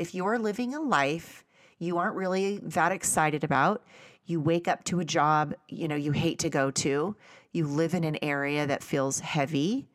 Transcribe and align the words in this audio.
if 0.00 0.14
you're 0.14 0.38
living 0.38 0.74
a 0.74 0.80
life 0.80 1.44
you 1.78 1.98
aren't 1.98 2.16
really 2.16 2.58
that 2.58 2.90
excited 2.90 3.44
about, 3.44 3.82
you 4.24 4.40
wake 4.40 4.66
up 4.66 4.82
to 4.84 5.00
a 5.00 5.04
job, 5.04 5.54
you 5.68 5.88
know, 5.88 5.96
you 5.96 6.12
hate 6.12 6.38
to 6.38 6.48
go 6.48 6.70
to, 6.70 7.14
you 7.52 7.66
live 7.66 7.94
in 7.94 8.04
an 8.04 8.18
area 8.22 8.66
that 8.66 8.82
feels 8.82 9.20
heavy, 9.20 9.88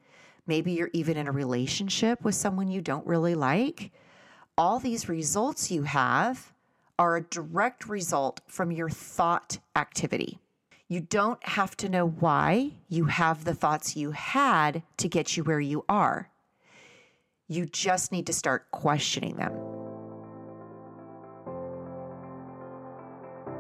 maybe 0.45 0.73
you're 0.73 0.91
even 0.93 1.17
in 1.17 1.27
a 1.27 1.31
relationship 1.31 2.23
with 2.23 2.35
someone 2.35 2.67
you 2.67 2.81
don't 2.81 3.05
really 3.05 3.33
like, 3.33 3.91
all 4.57 4.79
these 4.79 5.09
results 5.09 5.71
you 5.71 5.83
have 5.83 6.53
are 6.99 7.17
a 7.17 7.23
direct 7.23 7.87
result 7.87 8.41
from 8.47 8.71
your 8.71 8.89
thought 8.89 9.57
activity. 9.75 10.39
You 10.87 11.01
don't 11.01 11.43
have 11.47 11.75
to 11.77 11.89
know 11.89 12.07
why 12.07 12.73
you 12.89 13.05
have 13.05 13.43
the 13.43 13.55
thoughts 13.55 13.95
you 13.95 14.11
had 14.11 14.83
to 14.97 15.09
get 15.09 15.35
you 15.35 15.43
where 15.43 15.59
you 15.59 15.83
are. 15.89 16.29
You 17.47 17.65
just 17.65 18.11
need 18.11 18.27
to 18.27 18.33
start 18.33 18.69
questioning 18.71 19.37
them. 19.37 19.74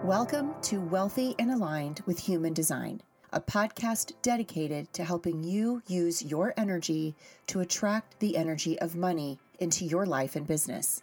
Welcome 0.05 0.53
to 0.61 0.79
Wealthy 0.79 1.33
and 1.39 1.49
Aligned 1.49 2.01
with 2.05 2.19
Human 2.19 2.53
Design, 2.53 3.01
a 3.33 3.41
podcast 3.41 4.13
dedicated 4.21 4.93
to 4.93 5.03
helping 5.03 5.43
you 5.43 5.81
use 5.87 6.21
your 6.21 6.53
energy 6.57 7.15
to 7.47 7.61
attract 7.61 8.19
the 8.19 8.37
energy 8.37 8.77
of 8.81 8.95
money 8.95 9.39
into 9.57 9.83
your 9.83 10.05
life 10.05 10.35
and 10.35 10.45
business. 10.45 11.01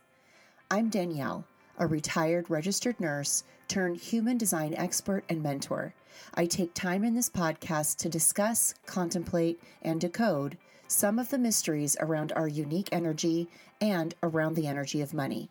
I'm 0.71 0.89
Danielle, 0.89 1.45
a 1.79 1.87
retired 1.89 2.49
registered 2.49 3.01
nurse 3.01 3.43
turned 3.67 3.97
human 3.97 4.39
design 4.39 4.73
expert 4.75 5.25
and 5.29 5.43
mentor. 5.43 5.95
I 6.35 6.47
take 6.47 6.73
time 6.73 7.03
in 7.03 7.17
this 7.17 7.29
podcast 7.29 7.97
to 7.97 8.09
discuss, 8.09 8.73
contemplate, 8.87 9.61
and 9.83 10.01
decode 10.01 10.57
some 10.87 11.19
of 11.19 11.29
the 11.29 11.39
mysteries 11.39 11.97
around 11.99 12.31
our 12.37 12.47
unique 12.47 12.91
energy 12.93 13.49
and 13.81 14.15
around 14.23 14.55
the 14.55 14.69
energy 14.69 15.01
of 15.01 15.13
money. 15.13 15.51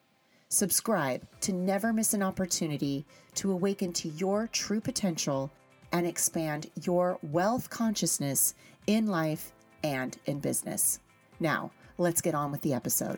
Subscribe 0.54 1.26
to 1.40 1.54
never 1.54 1.94
miss 1.94 2.14
an 2.14 2.22
opportunity 2.22 3.05
to 3.36 3.54
awaken 3.54 3.94
to 3.94 4.10
your 4.10 4.48
true 4.48 4.82
potential 4.82 5.49
and 5.93 6.05
expand 6.05 6.70
your 6.84 7.18
wealth 7.24 7.70
consciousness 7.70 8.54
in 8.85 9.08
life 9.08 9.54
and 9.82 10.18
in 10.26 10.41
business. 10.41 10.99
Now, 11.40 11.71
let's 11.98 12.20
get 12.20 12.35
on 12.35 12.52
with 12.52 12.60
the 12.63 12.74
episode. 12.74 13.18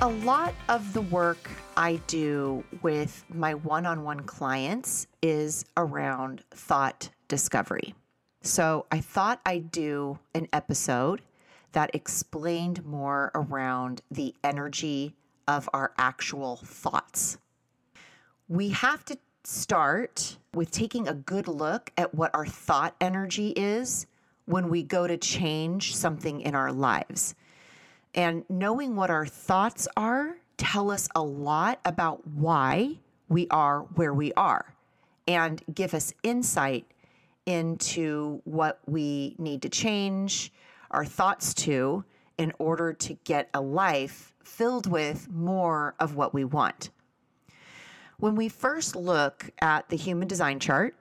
A 0.00 0.08
lot 0.08 0.54
of 0.70 0.94
the 0.94 1.02
work 1.02 1.50
I 1.76 2.00
do 2.06 2.64
with 2.80 3.22
my 3.28 3.52
one 3.52 3.84
on 3.84 4.02
one 4.02 4.20
clients 4.20 5.06
is 5.20 5.66
around 5.76 6.42
thought 6.52 7.10
discovery. 7.28 7.94
So 8.40 8.86
I 8.90 9.00
thought 9.00 9.42
I'd 9.44 9.70
do 9.70 10.18
an 10.34 10.48
episode 10.54 11.20
that 11.74 11.94
explained 11.94 12.84
more 12.84 13.30
around 13.34 14.00
the 14.10 14.34
energy 14.42 15.12
of 15.46 15.68
our 15.74 15.92
actual 15.98 16.56
thoughts. 16.56 17.36
We 18.48 18.70
have 18.70 19.04
to 19.06 19.18
start 19.42 20.38
with 20.54 20.70
taking 20.70 21.08
a 21.08 21.14
good 21.14 21.48
look 21.48 21.90
at 21.98 22.14
what 22.14 22.34
our 22.34 22.46
thought 22.46 22.94
energy 23.00 23.48
is 23.50 24.06
when 24.46 24.68
we 24.68 24.82
go 24.82 25.06
to 25.06 25.16
change 25.16 25.96
something 25.96 26.40
in 26.40 26.54
our 26.54 26.72
lives. 26.72 27.34
And 28.14 28.44
knowing 28.48 28.94
what 28.94 29.10
our 29.10 29.26
thoughts 29.26 29.88
are 29.96 30.36
tell 30.56 30.92
us 30.92 31.08
a 31.16 31.22
lot 31.22 31.80
about 31.84 32.24
why 32.28 32.98
we 33.28 33.48
are 33.50 33.80
where 33.96 34.14
we 34.14 34.32
are 34.34 34.72
and 35.26 35.60
give 35.74 35.92
us 35.92 36.14
insight 36.22 36.86
into 37.46 38.40
what 38.44 38.78
we 38.86 39.34
need 39.38 39.62
to 39.62 39.68
change, 39.68 40.52
our 40.94 41.04
thoughts 41.04 41.52
to 41.54 42.04
in 42.38 42.52
order 42.58 42.92
to 42.92 43.14
get 43.24 43.50
a 43.52 43.60
life 43.60 44.34
filled 44.42 44.86
with 44.86 45.28
more 45.30 45.94
of 45.98 46.16
what 46.16 46.32
we 46.32 46.44
want. 46.44 46.90
When 48.18 48.36
we 48.36 48.48
first 48.48 48.96
look 48.96 49.50
at 49.60 49.88
the 49.88 49.96
human 49.96 50.28
design 50.28 50.60
chart 50.60 50.96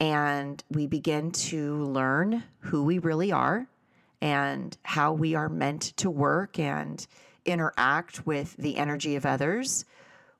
and 0.00 0.62
we 0.70 0.86
begin 0.86 1.32
to 1.32 1.84
learn 1.84 2.44
who 2.60 2.84
we 2.84 2.98
really 2.98 3.32
are 3.32 3.66
and 4.20 4.76
how 4.84 5.12
we 5.12 5.34
are 5.34 5.48
meant 5.48 5.82
to 5.96 6.08
work 6.08 6.58
and 6.58 7.04
interact 7.44 8.24
with 8.26 8.56
the 8.56 8.76
energy 8.76 9.16
of 9.16 9.26
others, 9.26 9.84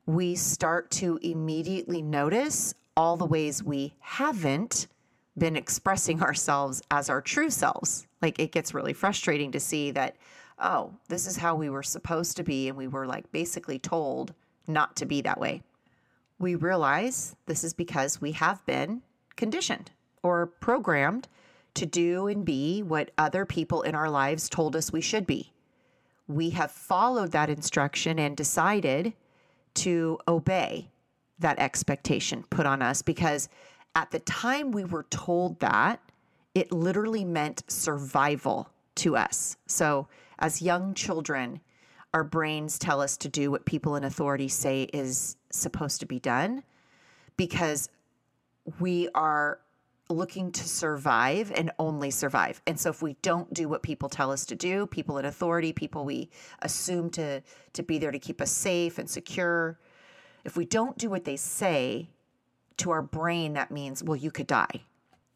we 0.07 0.35
start 0.37 0.91
to 0.93 1.19
immediately 1.23 2.03
notice 2.03 2.75
all 2.97 3.17
the 3.17 3.27
ways 3.27 3.63
we 3.63 3.95
haven't 4.01 4.87
been 5.37 5.57
expressing 5.57 6.23
ourselves 6.23 6.83
as 6.91 7.09
our 7.09 7.21
true 7.21 7.51
selves. 7.51 8.07
Like 8.21 8.39
it 8.39 8.53
gets 8.53 8.75
really 8.75 8.93
frustrating 8.93 9.53
to 9.53 9.61
see 9.61 9.91
that, 9.93 10.17
oh, 10.59 10.93
this 11.09 11.27
is 11.27 11.37
how 11.37 11.55
we 11.55 11.71
were 11.71 11.83
supposed 11.83 12.37
to 12.37 12.43
be. 12.43 12.69
And 12.69 12.77
we 12.77 12.89
were 12.89 13.07
like 13.07 13.31
basically 13.33 13.79
told 13.79 14.35
not 14.67 14.97
to 14.97 15.07
be 15.07 15.21
that 15.23 15.41
way. 15.41 15.63
We 16.39 16.55
realize 16.55 17.37
this 17.47 17.65
is 17.65 17.73
because 17.73 18.21
we 18.21 18.33
have 18.33 18.65
been 18.67 19.03
conditioned 19.37 19.91
or 20.23 20.47
programmed 20.47 21.29
to 21.75 21.87
do 21.87 22.27
and 22.27 22.45
be 22.45 22.83
what 22.83 23.11
other 23.17 23.47
people 23.47 23.83
in 23.83 23.95
our 23.95 24.11
lives 24.11 24.49
told 24.49 24.77
us 24.77 24.93
we 24.93 25.01
should 25.01 25.27
be. 25.27 25.53
We 26.29 26.51
have 26.51 26.71
followed 26.71 27.33
that 27.33 27.51
instruction 27.51 28.19
and 28.19 28.37
decided 28.37 29.15
to 29.75 30.19
obey 30.29 30.91
that 31.39 31.59
expectation 31.59 32.45
put 32.51 32.67
on 32.67 32.83
us 32.83 33.03
because 33.03 33.49
at 33.95 34.11
the 34.11 34.21
time 34.21 34.73
we 34.73 34.85
were 34.85 35.05
told 35.05 35.61
that, 35.61 36.01
it 36.55 36.73
literally 36.73 37.25
meant 37.25 37.63
survival 37.69 38.71
to 38.97 39.17
us. 39.17 39.57
So, 39.67 40.09
as 40.39 40.61
young 40.61 40.95
children, 40.95 41.61
our 42.13 42.25
brains 42.25 42.79
tell 42.79 43.01
us 43.01 43.17
to 43.19 43.29
do 43.29 43.51
what 43.51 43.65
people 43.65 43.97
in 43.97 44.05
authority 44.05 44.49
say 44.49 44.83
is 44.93 45.37
supposed 45.51 46.01
to 46.01 46.07
be 46.07 46.19
done 46.19 46.63
because 47.37 47.89
we 48.81 49.09
are 49.15 49.61
looking 50.11 50.53
to 50.53 50.69
survive 50.69 51.53
and 51.55 51.71
only 51.79 52.11
survive. 52.11 52.61
And 52.67 52.79
so 52.79 52.91
if 52.91 53.03
we 53.03 53.17
don't 53.23 53.53
do 53.55 53.69
what 53.69 53.83
people 53.83 54.09
tell 54.09 54.31
us 54.31 54.45
to 54.47 54.55
do, 54.55 54.87
people 54.87 55.19
in 55.19 55.25
authority, 55.25 55.73
people 55.73 56.05
we 56.05 56.29
assume 56.61 57.09
to 57.11 57.43
to 57.73 57.83
be 57.83 57.99
there 57.99 58.11
to 58.11 58.19
keep 58.19 58.41
us 58.41 58.51
safe 58.51 58.99
and 58.99 59.09
secure, 59.09 59.79
if 60.45 60.57
we 60.57 60.67
don't 60.67 60.99
do 60.99 61.09
what 61.09 61.25
they 61.25 61.37
say, 61.37 62.11
to 62.79 62.91
our 62.91 63.03
brain, 63.03 63.55
that 63.55 63.71
means, 63.71 64.03
well, 64.03 64.17
you 64.17 64.31
could 64.31 64.47
die. 64.47 64.83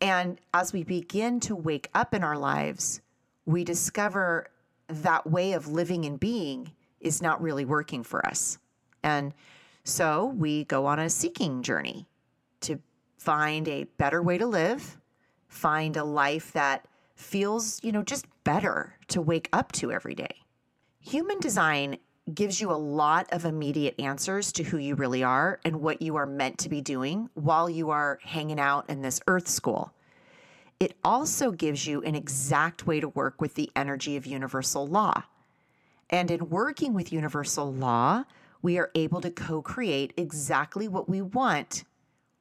And 0.01 0.39
as 0.53 0.73
we 0.73 0.85
begin 0.85 1.41
to 1.41 1.57
wake 1.57 1.89
up 1.95 2.15
in 2.15 2.23
our 2.23 2.37
lives, 2.37 3.01
we 3.47 3.65
discover 3.65 4.49
that 4.89 5.27
way 5.27 5.53
of 5.53 5.69
living 5.69 6.05
and 6.05 6.21
being 6.21 6.73
is 7.01 7.23
not 7.23 7.41
really 7.41 7.65
working 7.65 8.03
for 8.03 8.27
us. 8.27 8.59
And 9.03 9.33
so 9.85 10.27
we 10.37 10.65
go 10.65 10.87
on 10.87 10.99
a 10.99 11.09
seeking 11.09 11.63
journey 11.63 12.07
to 12.61 12.79
find 13.19 13.69
a 13.69 13.85
better 13.85 14.23
way 14.23 14.39
to 14.39 14.47
live, 14.47 14.99
find 15.49 15.97
a 15.97 16.05
life 16.05 16.53
that 16.53 16.87
feels, 17.15 17.83
you 17.83 17.93
know, 17.93 18.03
just 18.03 18.27
better 18.45 18.95
to 19.09 19.21
wake 19.21 19.49
up 19.53 19.73
to 19.73 19.91
every 19.93 20.15
day. 20.15 20.43
Human 21.01 21.39
design 21.41 21.99
gives 22.35 22.61
you 22.61 22.73
a 22.73 22.75
lot 22.75 23.33
of 23.33 23.45
immediate 23.45 23.95
answers 24.01 24.51
to 24.53 24.65
who 24.65 24.79
you 24.79 24.95
really 24.95 25.23
are 25.23 25.61
and 25.65 25.81
what 25.81 26.03
you 26.03 26.17
are 26.17 26.27
meant 26.27 26.59
to 26.59 26.69
be 26.69 26.81
doing 26.81 27.31
while 27.35 27.71
you 27.71 27.91
are 27.91 28.19
hanging 28.23 28.59
out 28.59 28.89
in 28.91 29.03
this 29.03 29.21
earth 29.29 29.47
school. 29.47 29.93
It 30.81 30.97
also 31.05 31.53
gives 31.53 31.87
you 31.87 32.03
an 32.03 32.15
exact 32.15 32.87
way 32.87 33.01
to 33.01 33.09
work 33.09 33.41
with 33.41 33.55
the 33.55 33.71
energy 33.77 34.17
of 34.17 34.27
universal 34.27 34.87
law. 34.87 35.23
And 36.11 36.31
in 36.31 36.51
working 36.51 36.95
with 36.95 37.13
universal 37.13 37.73
law, 37.73 38.25
we 38.61 38.79
are 38.79 38.91
able 38.95 39.21
to 39.21 39.31
co 39.31 39.63
create 39.63 40.13
exactly 40.17 40.89
what 40.89 41.09
we 41.09 41.23
want 41.23 41.85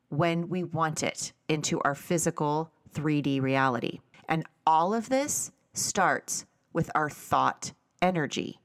when 0.09 0.49
we 0.49 0.63
want 0.63 1.03
it 1.03 1.31
into 1.47 1.79
our 1.81 1.95
physical 1.95 2.71
3D 2.93 3.41
reality. 3.41 3.99
And 4.27 4.45
all 4.65 4.93
of 4.93 5.09
this 5.09 5.51
starts 5.73 6.45
with 6.73 6.89
our 6.95 7.09
thought 7.09 7.73
energy. 8.01 8.59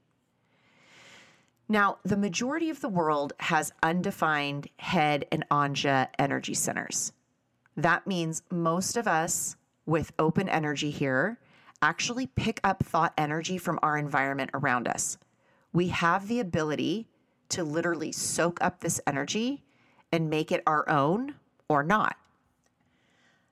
Now, 1.71 1.99
the 2.03 2.17
majority 2.17 2.69
of 2.69 2.81
the 2.81 2.89
world 2.89 3.31
has 3.39 3.71
undefined 3.81 4.67
head 4.75 5.25
and 5.31 5.47
Ajna 5.47 6.09
energy 6.19 6.53
centers. 6.53 7.13
That 7.77 8.05
means 8.05 8.43
most 8.51 8.97
of 8.97 9.07
us 9.07 9.55
with 9.85 10.11
open 10.19 10.49
energy 10.49 10.91
here 10.91 11.39
actually 11.81 12.27
pick 12.27 12.59
up 12.61 12.83
thought 12.83 13.13
energy 13.17 13.57
from 13.57 13.79
our 13.81 13.97
environment 13.97 14.49
around 14.53 14.89
us. 14.89 15.17
We 15.71 15.87
have 15.87 16.27
the 16.27 16.41
ability 16.41 17.07
to 17.47 17.63
literally 17.63 18.11
soak 18.11 18.61
up 18.61 18.81
this 18.81 18.99
energy 19.07 19.63
and 20.11 20.29
make 20.29 20.51
it 20.51 20.63
our 20.67 20.89
own 20.89 21.35
or 21.69 21.83
not. 21.83 22.17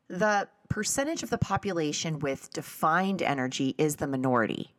The 0.10 0.50
percentage 0.68 1.24
of 1.24 1.30
the 1.30 1.38
population 1.38 2.20
with 2.20 2.52
defined 2.52 3.22
energy 3.22 3.76
is 3.78 3.96
the 3.96 4.08
minority. 4.08 4.74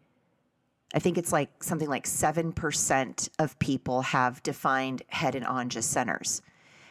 I 0.93 0.99
think 0.99 1.19
it's 1.19 1.33
like 1.33 1.63
something 1.63 1.89
like 1.89 2.05
7% 2.05 3.29
of 3.39 3.59
people 3.59 4.03
have 4.03 4.43
defined 4.43 5.03
head 5.09 5.35
and 5.35 5.47
Ajna 5.47 5.83
centers. 5.83 6.43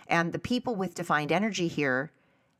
And 0.07 0.31
the 0.31 0.39
people 0.39 0.75
with 0.75 0.95
defined 0.95 1.31
energy 1.31 1.67
here 1.67 2.11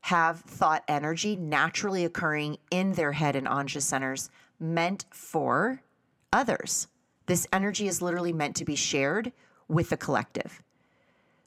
have 0.02 0.40
thought 0.40 0.84
energy 0.86 1.36
naturally 1.36 2.04
occurring 2.04 2.58
in 2.70 2.92
their 2.92 3.12
head 3.12 3.36
and 3.36 3.46
Ajna 3.46 3.82
centers 3.82 4.30
meant 4.58 5.06
for 5.10 5.82
others. 6.32 6.88
This 7.26 7.46
energy 7.52 7.86
is 7.88 8.02
literally 8.02 8.32
meant 8.32 8.56
to 8.56 8.64
be 8.64 8.76
shared 8.76 9.32
with 9.68 9.90
the 9.90 9.96
collective. 9.96 10.62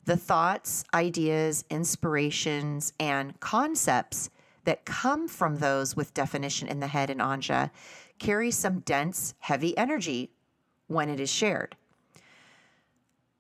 The 0.06 0.18
thoughts, 0.18 0.84
ideas, 0.94 1.66
inspirations, 1.70 2.94
and 3.00 3.40
concepts 3.40 4.30
that 4.66 4.86
come 4.86 5.28
from 5.28 5.58
those 5.58 5.96
with 5.96 6.14
definition 6.14 6.68
in 6.68 6.80
the 6.80 6.88
head 6.88 7.10
and 7.10 7.20
anja 7.20 7.70
carry 8.20 8.52
some 8.52 8.80
dense, 8.80 9.34
heavy 9.40 9.78
energy 9.78 10.32
when 10.88 11.10
it 11.10 11.20
is 11.20 11.30
shared. 11.30 11.76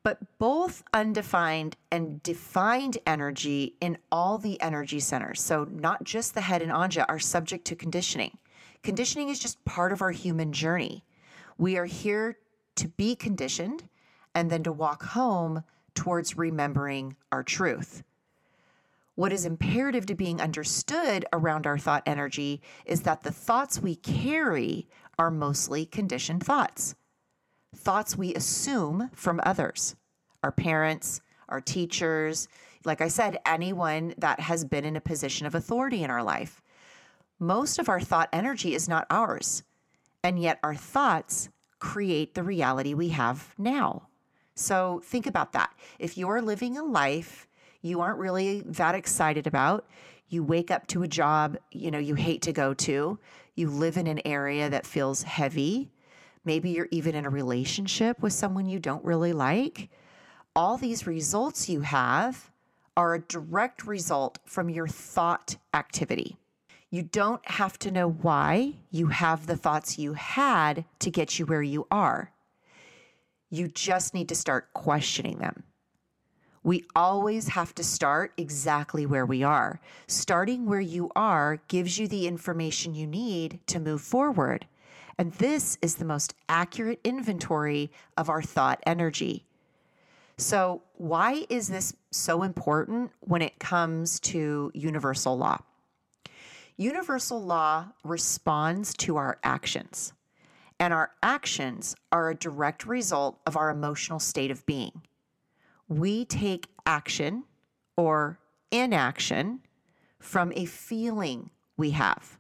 But 0.03 0.37
both 0.37 0.83
undefined 0.93 1.77
and 1.89 2.21
defined 2.23 2.97
energy 3.07 3.75
in 3.79 3.97
all 4.11 4.37
the 4.37 4.59
energy 4.61 4.99
centers, 4.99 5.41
so 5.41 5.63
not 5.63 6.03
just 6.03 6.33
the 6.33 6.41
head 6.41 6.61
and 6.61 6.71
Ajna, 6.71 7.05
are 7.07 7.19
subject 7.19 7.65
to 7.65 7.75
conditioning. 7.75 8.37
Conditioning 8.83 9.29
is 9.29 9.39
just 9.39 9.63
part 9.63 9.93
of 9.93 10.01
our 10.01 10.11
human 10.11 10.51
journey. 10.51 11.05
We 11.57 11.77
are 11.77 11.85
here 11.85 12.37
to 12.75 12.89
be 12.89 13.15
conditioned 13.15 13.87
and 14.35 14.49
then 14.49 14.63
to 14.63 14.73
walk 14.73 15.03
home 15.03 15.63
towards 15.95 16.37
remembering 16.37 17.15
our 17.31 17.43
truth. 17.43 18.03
What 19.15 19.31
is 19.31 19.45
imperative 19.45 20.07
to 20.07 20.15
being 20.15 20.41
understood 20.41 21.25
around 21.31 21.67
our 21.67 21.77
thought 21.77 22.03
energy 22.05 22.61
is 22.85 23.01
that 23.03 23.21
the 23.21 23.31
thoughts 23.31 23.79
we 23.79 23.95
carry 23.95 24.87
are 25.19 25.29
mostly 25.29 25.85
conditioned 25.85 26.43
thoughts. 26.43 26.95
Thoughts 27.75 28.17
we 28.17 28.33
assume 28.33 29.11
from 29.13 29.39
others, 29.43 29.95
our 30.41 30.51
parents, 30.51 31.21
our 31.47 31.61
teachers, 31.61 32.47
like 32.85 33.01
I 33.01 33.07
said, 33.07 33.37
anyone 33.45 34.15
that 34.17 34.39
has 34.39 34.65
been 34.65 34.85
in 34.85 34.95
a 34.95 35.01
position 35.01 35.45
of 35.45 35.53
authority 35.53 36.03
in 36.03 36.09
our 36.09 36.23
life. 36.23 36.61
Most 37.39 37.77
of 37.77 37.89
our 37.89 38.01
thought 38.01 38.29
energy 38.33 38.73
is 38.73 38.89
not 38.89 39.05
ours, 39.11 39.63
and 40.23 40.39
yet 40.39 40.59
our 40.63 40.75
thoughts 40.75 41.49
create 41.77 42.33
the 42.33 42.43
reality 42.43 42.93
we 42.93 43.09
have 43.09 43.53
now. 43.57 44.07
So 44.55 45.01
think 45.03 45.27
about 45.27 45.53
that. 45.53 45.73
If 45.99 46.17
you're 46.17 46.41
living 46.41 46.77
a 46.77 46.83
life 46.83 47.47
you 47.83 48.01
aren't 48.01 48.17
really 48.17 48.61
that 48.61 48.95
excited 48.95 49.45
about, 49.45 49.85
you 50.29 50.43
wake 50.43 50.71
up 50.71 50.87
to 50.87 51.03
a 51.03 51.07
job, 51.07 51.57
you 51.71 51.91
know, 51.91 51.99
you 51.99 52.15
hate 52.15 52.41
to 52.41 52.53
go 52.53 52.73
to, 52.73 53.19
you 53.55 53.69
live 53.69 53.97
in 53.97 54.07
an 54.07 54.21
area 54.25 54.69
that 54.69 54.87
feels 54.87 55.21
heavy, 55.21 55.91
maybe 56.45 56.71
you're 56.71 56.87
even 56.89 57.13
in 57.13 57.25
a 57.25 57.29
relationship 57.29 58.19
with 58.21 58.33
someone 58.33 58.65
you 58.65 58.79
don't 58.79 59.03
really 59.03 59.33
like, 59.33 59.89
all 60.55 60.77
these 60.77 61.05
results 61.05 61.69
you 61.69 61.81
have 61.81 62.49
are 62.95 63.15
a 63.15 63.21
direct 63.21 63.85
result 63.85 64.39
from 64.45 64.69
your 64.69 64.87
thought 64.87 65.57
activity. 65.73 66.37
You 66.89 67.01
don't 67.01 67.45
have 67.49 67.77
to 67.79 67.91
know 67.91 68.07
why 68.07 68.75
you 68.91 69.07
have 69.07 69.47
the 69.47 69.57
thoughts 69.57 69.97
you 69.97 70.13
had 70.13 70.85
to 70.99 71.09
get 71.09 71.39
you 71.39 71.45
where 71.45 71.63
you 71.63 71.87
are. 71.89 72.31
You 73.49 73.67
just 73.67 74.13
need 74.13 74.29
to 74.29 74.35
start 74.35 74.73
questioning 74.73 75.39
them. 75.39 75.63
We 76.63 76.85
always 76.95 77.49
have 77.49 77.75
to 77.75 77.83
start 77.83 78.31
exactly 78.37 79.05
where 79.05 79.25
we 79.25 79.43
are. 79.43 79.81
Starting 80.07 80.65
where 80.65 80.79
you 80.79 81.11
are 81.15 81.59
gives 81.67 81.99
you 81.99 82.07
the 82.07 82.25
information 82.25 82.95
you 82.95 83.05
need 83.05 83.59
to 83.67 83.81
move 83.81 84.01
forward. 84.01 84.65
And 85.17 85.33
this 85.33 85.77
is 85.81 85.95
the 85.95 86.05
most 86.05 86.33
accurate 86.47 87.01
inventory 87.03 87.91
of 88.17 88.29
our 88.29 88.41
thought 88.41 88.81
energy. 88.85 89.45
So, 90.37 90.81
why 90.95 91.45
is 91.49 91.67
this 91.67 91.93
so 92.11 92.43
important 92.43 93.11
when 93.19 93.41
it 93.41 93.59
comes 93.59 94.19
to 94.21 94.71
universal 94.73 95.37
law? 95.37 95.59
Universal 96.75 97.43
law 97.43 97.89
responds 98.03 98.95
to 98.95 99.17
our 99.17 99.37
actions, 99.43 100.13
and 100.79 100.91
our 100.91 101.11
actions 101.21 101.95
are 102.11 102.31
a 102.31 102.35
direct 102.35 102.87
result 102.87 103.39
of 103.45 103.55
our 103.55 103.69
emotional 103.69 104.19
state 104.19 104.49
of 104.49 104.65
being 104.65 105.03
we 105.87 106.25
take 106.25 106.67
action 106.85 107.43
or 107.97 108.39
inaction 108.71 109.59
from 110.19 110.51
a 110.55 110.65
feeling 110.65 111.49
we 111.77 111.91
have, 111.91 112.39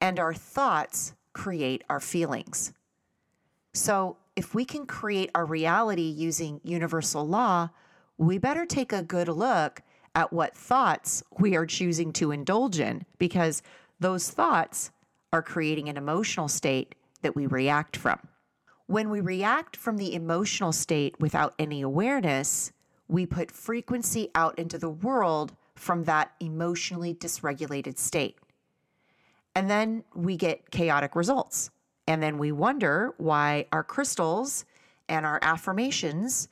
and 0.00 0.18
our 0.18 0.34
thoughts 0.34 1.14
create 1.32 1.84
our 1.88 2.00
feelings. 2.00 2.72
So, 3.74 4.16
if 4.34 4.54
we 4.54 4.64
can 4.64 4.86
create 4.86 5.30
our 5.34 5.46
reality 5.46 6.02
using 6.02 6.60
universal 6.62 7.26
law, 7.26 7.70
we 8.18 8.38
better 8.38 8.66
take 8.66 8.92
a 8.92 9.02
good 9.02 9.28
look 9.28 9.82
at 10.14 10.32
what 10.32 10.56
thoughts 10.56 11.22
we 11.38 11.56
are 11.56 11.66
choosing 11.66 12.12
to 12.14 12.30
indulge 12.30 12.80
in 12.80 13.04
because 13.18 13.62
those 14.00 14.30
thoughts 14.30 14.90
are 15.32 15.42
creating 15.42 15.88
an 15.88 15.96
emotional 15.96 16.48
state 16.48 16.94
that 17.22 17.36
we 17.36 17.46
react 17.46 17.96
from. 17.96 18.18
When 18.86 19.10
we 19.10 19.20
react 19.20 19.76
from 19.76 19.96
the 19.96 20.14
emotional 20.14 20.72
state 20.72 21.18
without 21.18 21.54
any 21.58 21.82
awareness, 21.82 22.72
we 23.08 23.26
put 23.26 23.50
frequency 23.50 24.30
out 24.34 24.58
into 24.58 24.78
the 24.78 24.90
world 24.90 25.54
from 25.74 26.04
that 26.04 26.32
emotionally 26.40 27.14
dysregulated 27.14 27.98
state. 27.98 28.36
And 29.54 29.68
then 29.68 30.04
we 30.14 30.36
get 30.36 30.70
chaotic 30.70 31.16
results. 31.16 31.70
And 32.06 32.22
then 32.22 32.38
we 32.38 32.52
wonder 32.52 33.14
why 33.18 33.66
our 33.72 33.82
crystals 33.82 34.64
and 35.08 35.26
our 35.26 35.40
affirmations 35.42 36.48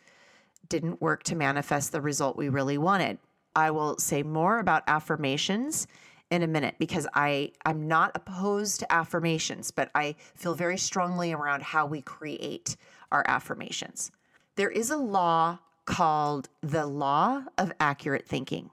didn't 0.69 1.00
work 1.00 1.22
to 1.25 1.37
manifest 1.37 1.92
the 1.92 2.00
result 2.00 2.37
we 2.37 2.48
really 2.48 2.78
wanted. 2.78 3.19
I 3.54 3.70
will 3.70 3.98
say 3.98 4.25
more 4.25 4.58
about 4.58 4.82
affirmations 4.88 5.87
in 6.34 6.42
a 6.42 6.46
minute 6.48 6.75
because 6.78 7.06
I 7.14 7.52
I'm 7.64 7.86
not 7.88 8.10
opposed 8.14 8.81
to 8.81 8.92
affirmations, 8.92 9.70
but 9.70 9.90
I 9.94 10.16
feel 10.34 10.54
very 10.54 10.76
strongly 10.76 11.32
around 11.32 11.62
how 11.62 11.86
we 11.86 12.02
create 12.02 12.76
our 13.12 13.25
affirmations. 13.26 14.10
There 14.56 14.70
is 14.70 14.90
a 14.90 14.96
law 14.96 15.60
called 15.84 16.48
the 16.60 16.86
law 16.86 17.44
of 17.56 17.72
accurate 17.78 18.26
thinking. 18.26 18.70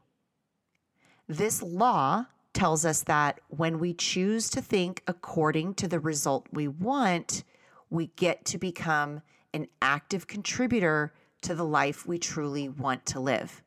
This 1.28 1.62
law 1.62 2.26
tells 2.54 2.84
us 2.84 3.04
that 3.04 3.40
when 3.48 3.80
we 3.80 3.94
choose 3.94 4.50
to 4.50 4.62
think 4.62 5.04
according 5.08 5.76
to 5.76 5.88
the 5.88 6.00
result 6.00 6.48
we 6.52 6.68
want, 6.68 7.44
we 7.90 8.08
get 8.16 8.44
to 8.46 8.58
become 8.58 9.22
an 9.54 9.68
active 9.82 10.28
contributor 10.28 11.14
to 11.42 11.56
the 11.56 11.66
life 11.66 12.08
we 12.08 12.18
truly 12.18 12.70
want 12.70 13.06
to 13.06 13.20
live. 13.20 13.62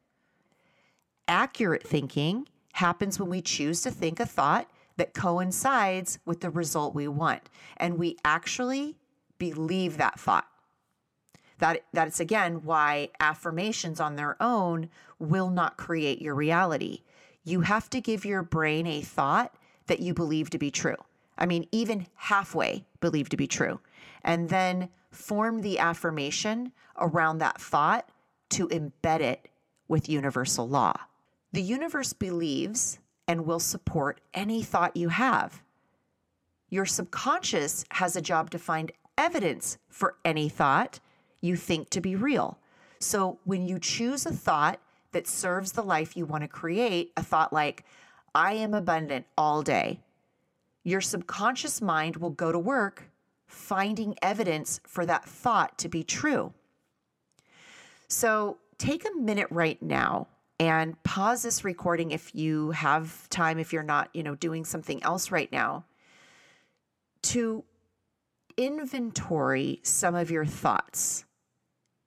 Accurate 1.29 1.87
thinking 1.87 2.47
happens 2.75 3.21
when 3.21 3.31
we 3.31 3.41
choose 3.41 3.83
to 3.83 3.91
think 3.91 4.19
a 4.19 4.27
thought 4.27 4.69
that 4.97 5.15
coincides 5.15 6.19
with 6.25 6.41
the 6.41 6.51
result 6.51 6.95
we 6.95 7.07
want. 7.07 7.49
And 7.77 7.99
we 7.99 8.17
actually 8.25 8.97
believe 9.39 9.97
that 9.97 10.19
thought. 10.19 10.47
That, 11.59 11.85
that's 11.93 12.19
again 12.19 12.65
why 12.65 13.11
affirmations 13.21 14.01
on 14.01 14.17
their 14.17 14.37
own 14.43 14.91
will 15.21 15.51
not 15.51 15.77
create 15.77 16.21
your 16.21 16.35
reality. 16.35 17.03
You 17.45 17.61
have 17.61 17.89
to 17.91 18.01
give 18.01 18.25
your 18.25 18.43
brain 18.43 18.89
a 18.89 19.03
thought 19.03 19.55
that 19.87 20.01
you 20.01 20.13
believe 20.13 20.51
to 20.51 20.59
be 20.59 20.73
true. 20.73 20.97
I 21.39 21.47
mean, 21.47 21.69
even 21.71 22.09
halfway 22.15 22.85
believe 23.01 23.29
to 23.29 23.37
be 23.37 23.47
true. 23.47 23.81
And 24.23 24.49
then 24.49 24.89
form 25.13 25.61
the 25.61 25.79
affirmation 25.79 26.73
around 26.99 27.39
that 27.39 27.61
thought 27.61 28.09
to 28.51 28.67
embed 28.69 29.21
it 29.21 29.49
with 29.87 30.09
universal 30.09 30.69
law. 30.69 30.95
The 31.55 31.63
universe 31.63 32.13
believes 32.13 32.99
and 33.29 33.47
will 33.47 33.61
support 33.61 34.21
any 34.35 34.65
thought 34.65 34.97
you 34.97 35.11
have. 35.11 35.63
Your 36.69 36.85
subconscious 36.85 37.85
has 37.93 38.17
a 38.17 38.21
job 38.21 38.51
to 38.51 38.59
find 38.59 38.91
evidence 39.17 39.79
for 39.89 40.17
any 40.25 40.49
thought 40.49 40.99
you 41.41 41.55
think 41.55 41.91
to 41.91 42.01
be 42.01 42.17
real. 42.17 42.59
So 42.99 43.39
when 43.45 43.69
you 43.69 43.79
choose 43.79 44.27
a 44.27 44.33
thought 44.33 44.81
that 45.13 45.29
serves 45.29 45.71
the 45.71 45.85
life 45.85 46.17
you 46.17 46.27
want 46.27 46.43
to 46.43 46.49
create, 46.49 47.13
a 47.17 47.23
thought 47.23 47.53
like, 47.53 47.85
I 48.35 48.55
am 48.55 48.75
abundant 48.75 49.25
all 49.39 49.63
day, 49.63 50.01
your 50.83 51.01
subconscious 51.01 51.81
mind 51.81 52.17
will 52.17 52.31
go 52.31 52.51
to 52.51 52.59
work 52.59 53.09
finding 53.47 54.17
evidence 54.23 54.81
for 54.89 55.07
that 55.07 55.25
thought 55.25 55.79
to 55.79 55.89
be 55.89 56.03
true. 56.03 56.53
So 58.09 58.59
take 58.77 59.05
a 59.05 59.17
minute 59.17 59.47
right 59.53 59.81
now 59.81 60.27
and 60.61 61.01
pause 61.03 61.43
this 61.43 61.65
recording 61.65 62.11
if 62.11 62.35
you 62.35 62.71
have 62.71 63.29
time 63.29 63.59
if 63.59 63.73
you're 63.73 63.83
not 63.83 64.09
you 64.15 64.23
know 64.23 64.35
doing 64.35 64.65
something 64.65 65.03
else 65.03 65.31
right 65.31 65.51
now 65.51 65.85
to 67.23 67.65
inventory 68.57 69.81
some 69.83 70.15
of 70.15 70.31
your 70.31 70.45
thoughts. 70.45 71.25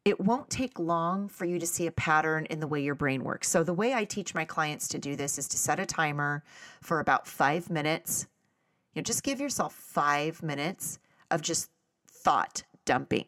It 0.05 0.21
won't 0.21 0.49
take 0.49 0.79
long 0.79 1.27
for 1.27 1.43
you 1.43 1.59
to 1.59 1.67
see 1.67 1.85
a 1.87 1.91
pattern 1.91 2.45
in 2.45 2.61
the 2.61 2.67
way 2.67 2.81
your 2.81 2.95
brain 2.95 3.23
works. 3.25 3.49
So 3.49 3.63
the 3.63 3.73
way 3.73 3.93
i 3.93 4.05
teach 4.05 4.33
my 4.33 4.45
clients 4.45 4.87
to 4.89 4.99
do 4.99 5.15
this 5.15 5.37
is 5.37 5.47
to 5.49 5.57
set 5.57 5.79
a 5.79 5.85
timer 5.85 6.43
for 6.81 6.99
about 6.99 7.27
five 7.27 7.69
minutes. 7.69 8.27
You 8.93 9.01
know 9.01 9.03
just 9.03 9.23
give 9.23 9.41
yourself 9.41 9.73
five 9.73 10.41
minutes 10.41 10.99
of 11.29 11.41
just 11.41 11.69
thought 12.09 12.63
dumping. 12.85 13.25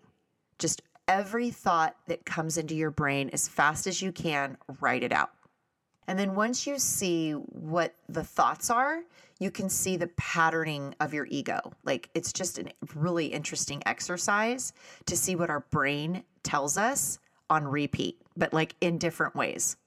Just 0.57 0.81
every 1.09 1.49
thought 1.49 1.95
that 2.05 2.23
comes 2.23 2.57
into 2.57 2.75
your 2.75 2.91
brain 2.91 3.31
as 3.33 3.47
fast 3.47 3.87
as 3.87 4.01
you 4.01 4.11
can, 4.11 4.55
write 4.79 5.03
it 5.03 5.11
out. 5.11 5.31
And 6.07 6.17
then 6.17 6.35
once 6.35 6.67
you 6.67 6.77
see 6.77 7.31
what 7.31 7.95
the 8.07 8.23
thoughts 8.23 8.69
are, 8.69 9.01
you 9.39 9.49
can 9.49 9.69
see 9.69 9.97
the 9.97 10.07
patterning 10.17 10.93
of 10.99 11.13
your 11.13 11.27
ego. 11.29 11.59
Like 11.83 12.09
it's 12.13 12.31
just 12.31 12.59
a 12.59 12.71
really 12.93 13.25
interesting 13.25 13.81
exercise 13.85 14.71
to 15.07 15.17
see 15.17 15.35
what 15.35 15.49
our 15.49 15.61
brain 15.71 16.23
tells 16.43 16.77
us 16.77 17.17
on 17.49 17.67
repeat, 17.67 18.21
but 18.37 18.53
like 18.53 18.75
in 18.79 18.99
different 18.99 19.35
ways. 19.35 19.77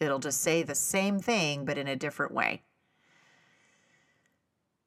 It'll 0.00 0.18
just 0.18 0.40
say 0.40 0.62
the 0.62 0.74
same 0.74 1.18
thing, 1.18 1.66
but 1.66 1.78
in 1.78 1.88
a 1.88 1.96
different 1.96 2.32
way. 2.32 2.62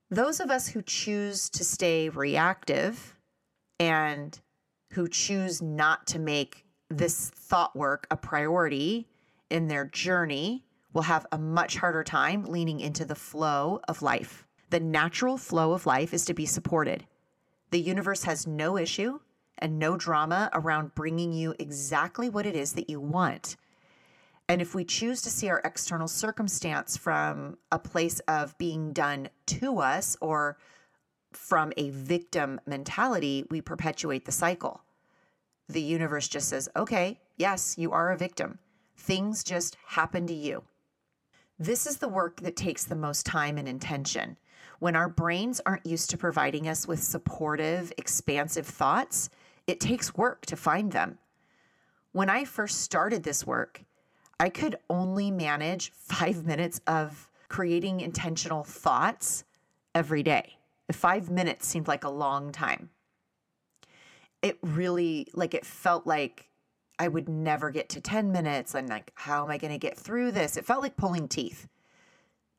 Those 0.09 0.39
of 0.39 0.49
us 0.49 0.69
who 0.69 0.81
choose 0.81 1.49
to 1.51 1.63
stay 1.63 2.09
reactive 2.09 3.15
and 3.79 4.39
who 4.97 5.07
choose 5.07 5.61
not 5.61 6.07
to 6.07 6.17
make 6.17 6.65
this 6.89 7.29
thought 7.29 7.75
work 7.75 8.07
a 8.09 8.17
priority 8.17 9.07
in 9.51 9.67
their 9.67 9.85
journey 9.85 10.65
will 10.91 11.03
have 11.03 11.23
a 11.31 11.37
much 11.37 11.77
harder 11.77 12.03
time 12.03 12.43
leaning 12.45 12.79
into 12.79 13.05
the 13.05 13.13
flow 13.13 13.79
of 13.87 14.01
life. 14.01 14.47
The 14.71 14.79
natural 14.79 15.37
flow 15.37 15.73
of 15.73 15.85
life 15.85 16.15
is 16.15 16.25
to 16.25 16.33
be 16.33 16.47
supported. 16.47 17.05
The 17.69 17.79
universe 17.79 18.23
has 18.23 18.47
no 18.47 18.75
issue 18.75 19.19
and 19.59 19.77
no 19.77 19.97
drama 19.97 20.49
around 20.51 20.95
bringing 20.95 21.31
you 21.31 21.53
exactly 21.59 22.27
what 22.27 22.47
it 22.47 22.55
is 22.55 22.73
that 22.73 22.89
you 22.89 22.99
want. 22.99 23.55
And 24.49 24.63
if 24.63 24.73
we 24.73 24.83
choose 24.83 25.21
to 25.21 25.29
see 25.29 25.47
our 25.47 25.61
external 25.63 26.07
circumstance 26.07 26.97
from 26.97 27.59
a 27.71 27.77
place 27.77 28.19
of 28.21 28.57
being 28.57 28.93
done 28.93 29.29
to 29.45 29.77
us 29.77 30.17
or 30.21 30.57
from 31.33 31.71
a 31.77 31.91
victim 31.91 32.59
mentality, 32.65 33.45
we 33.51 33.61
perpetuate 33.61 34.25
the 34.25 34.31
cycle. 34.31 34.81
The 35.69 35.81
universe 35.81 36.27
just 36.27 36.49
says, 36.49 36.69
okay, 36.75 37.19
yes, 37.35 37.77
you 37.77 37.91
are 37.91 38.11
a 38.11 38.17
victim. 38.17 38.59
Things 38.95 39.43
just 39.43 39.77
happen 39.85 40.25
to 40.27 40.33
you. 40.33 40.63
This 41.59 41.85
is 41.87 41.97
the 41.97 42.07
work 42.07 42.41
that 42.41 42.55
takes 42.55 42.85
the 42.85 42.95
most 42.95 43.25
time 43.25 43.57
and 43.57 43.67
intention. 43.67 44.37
When 44.79 44.95
our 44.95 45.09
brains 45.09 45.59
aren't 45.65 45.85
used 45.85 46.09
to 46.11 46.17
providing 46.17 46.67
us 46.67 46.87
with 46.87 47.01
supportive, 47.01 47.91
expansive 47.97 48.67
thoughts, 48.67 49.29
it 49.65 49.79
takes 49.79 50.15
work 50.15 50.45
to 50.45 50.55
find 50.55 50.91
them. 50.91 51.17
When 52.11 52.29
I 52.29 52.45
first 52.45 52.81
started 52.81 53.23
this 53.23 53.45
work, 53.45 53.83
I 54.39 54.49
could 54.49 54.77
only 54.89 55.31
manage 55.31 55.91
five 55.91 56.45
minutes 56.45 56.79
of 56.85 57.29
creating 57.49 58.01
intentional 58.01 58.63
thoughts 58.63 59.43
every 59.95 60.21
day. 60.21 60.57
Five 60.91 61.29
minutes 61.29 61.67
seemed 61.67 61.87
like 61.87 62.03
a 62.03 62.09
long 62.09 62.51
time. 62.51 62.89
It 64.41 64.57
really, 64.61 65.27
like, 65.33 65.53
it 65.53 65.65
felt 65.65 66.05
like 66.05 66.49
I 66.99 67.07
would 67.07 67.27
never 67.27 67.69
get 67.71 67.89
to 67.89 68.01
10 68.01 68.31
minutes. 68.31 68.75
And, 68.75 68.89
like, 68.89 69.11
how 69.15 69.43
am 69.43 69.51
I 69.51 69.57
going 69.57 69.73
to 69.73 69.79
get 69.79 69.97
through 69.97 70.31
this? 70.31 70.57
It 70.57 70.65
felt 70.65 70.81
like 70.81 70.97
pulling 70.97 71.27
teeth, 71.27 71.67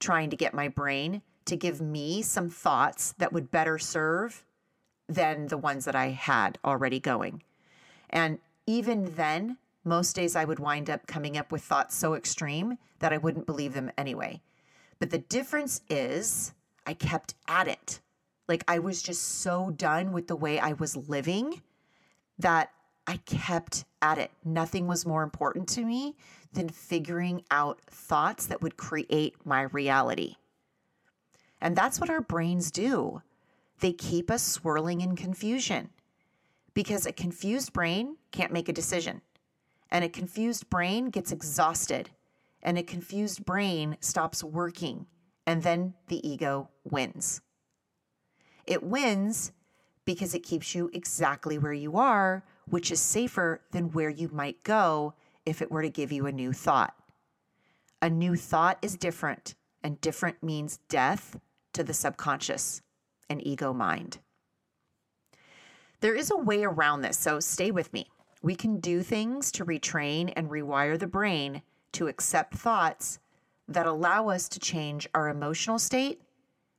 trying 0.01 0.31
to 0.31 0.37
get 0.37 0.55
my 0.55 0.69
brain 0.69 1.23
to 1.45 1.57
give 1.57 1.81
me 1.81 2.23
some 2.23 2.51
thoughts 2.51 3.13
that 3.19 3.33
would 3.33 3.51
better 3.51 3.79
serve 3.79 4.45
than 5.09 5.47
the 5.47 5.57
ones 5.57 5.87
that 5.87 5.97
I 5.97 6.09
had 6.09 6.59
already 6.65 7.01
going. 7.01 7.43
And 8.11 8.39
even 8.67 9.15
then, 9.15 9.57
most 9.85 10.15
days 10.15 10.37
I 10.37 10.45
would 10.45 10.59
wind 10.59 10.91
up 10.91 11.07
coming 11.07 11.37
up 11.39 11.51
with 11.51 11.63
thoughts 11.63 11.97
so 11.97 12.15
extreme 12.15 12.77
that 12.99 13.13
I 13.13 13.19
wouldn't 13.19 13.47
believe 13.47 13.73
them 13.73 13.91
anyway. 13.97 14.43
But 14.99 15.11
the 15.11 15.19
difference 15.19 15.81
is 15.89 16.53
I 16.87 16.95
kept 16.95 17.35
at 17.47 17.69
it. 17.69 18.01
Like 18.49 18.65
I 18.69 18.79
was 18.79 19.03
just 19.03 19.41
so 19.41 19.71
done 19.71 20.13
with 20.13 20.27
the 20.27 20.37
way 20.37 20.59
I 20.59 20.73
was 20.75 20.97
living 20.97 21.63
that 22.39 22.71
I 23.07 23.17
kept 23.19 23.85
at 24.03 24.19
it. 24.19 24.31
Nothing 24.45 24.87
was 24.87 25.07
more 25.07 25.23
important 25.23 25.69
to 25.71 25.85
me 25.85 26.15
than 26.53 26.69
figuring 26.69 27.43
out 27.51 27.81
thoughts 27.81 28.47
that 28.47 28.63
would 28.63 28.77
create 28.77 29.35
my 29.45 29.63
reality. 29.63 30.37
And 31.61 31.77
that's 31.77 32.01
what 32.01 32.11
our 32.11 32.21
brains 32.21 32.71
do. 32.71 33.23
They 33.81 33.93
keep 33.93 34.31
us 34.31 34.43
swirling 34.43 35.01
in 35.01 35.17
confusion 35.17 35.91
because 36.75 37.07
a 37.07 37.13
confused 37.13 37.73
brain 37.73 38.17
can't 38.31 38.53
make 38.53 38.69
a 38.69 38.73
decision. 38.73 39.23
And 39.91 40.05
a 40.05 40.09
confused 40.09 40.69
brain 40.69 41.07
gets 41.07 41.33
exhausted, 41.33 42.11
and 42.63 42.77
a 42.77 42.83
confused 42.83 43.45
brain 43.47 43.97
stops 44.01 44.45
working, 44.45 45.07
and 45.47 45.63
then 45.63 45.95
the 46.09 46.29
ego 46.29 46.69
wins. 46.85 47.41
It 48.67 48.83
wins 48.83 49.53
because 50.09 50.35
it 50.35 50.43
keeps 50.43 50.75
you 50.75 50.89
exactly 50.95 51.59
where 51.59 51.75
you 51.75 51.99
are, 51.99 52.43
which 52.65 52.91
is 52.91 52.99
safer 52.99 53.61
than 53.73 53.93
where 53.93 54.09
you 54.09 54.27
might 54.33 54.63
go 54.63 55.13
if 55.45 55.61
it 55.61 55.71
were 55.71 55.83
to 55.83 55.91
give 55.91 56.11
you 56.11 56.25
a 56.25 56.33
new 56.33 56.51
thought. 56.51 56.95
A 58.01 58.09
new 58.09 58.35
thought 58.35 58.79
is 58.81 58.97
different, 58.97 59.55
and 59.83 60.01
different 60.01 60.43
means 60.43 60.79
death 60.89 61.39
to 61.75 61.85
the 61.85 61.93
subconscious 61.93 62.81
and 63.29 63.47
ego 63.47 63.75
mind. 63.75 64.17
There 66.01 66.15
is 66.15 66.31
a 66.31 66.39
way 66.39 66.65
around 66.65 67.03
this, 67.03 67.19
so 67.19 67.39
stay 67.39 67.71
with 67.71 67.93
me. 67.93 68.09
We 68.41 68.55
can 68.55 68.81
do 68.81 69.03
things 69.03 69.53
to 69.53 69.67
retrain 69.67 70.33
and 70.35 70.49
rewire 70.49 70.99
the 70.99 71.07
brain 71.07 71.61
to 71.93 72.09
accept 72.09 72.55
thoughts 72.55 73.19
that 73.69 73.85
allow 73.85 74.31
us 74.31 74.49
to 74.49 74.59
change 74.59 75.07
our 75.15 75.29
emotional 75.29 75.79
state. 75.79 76.23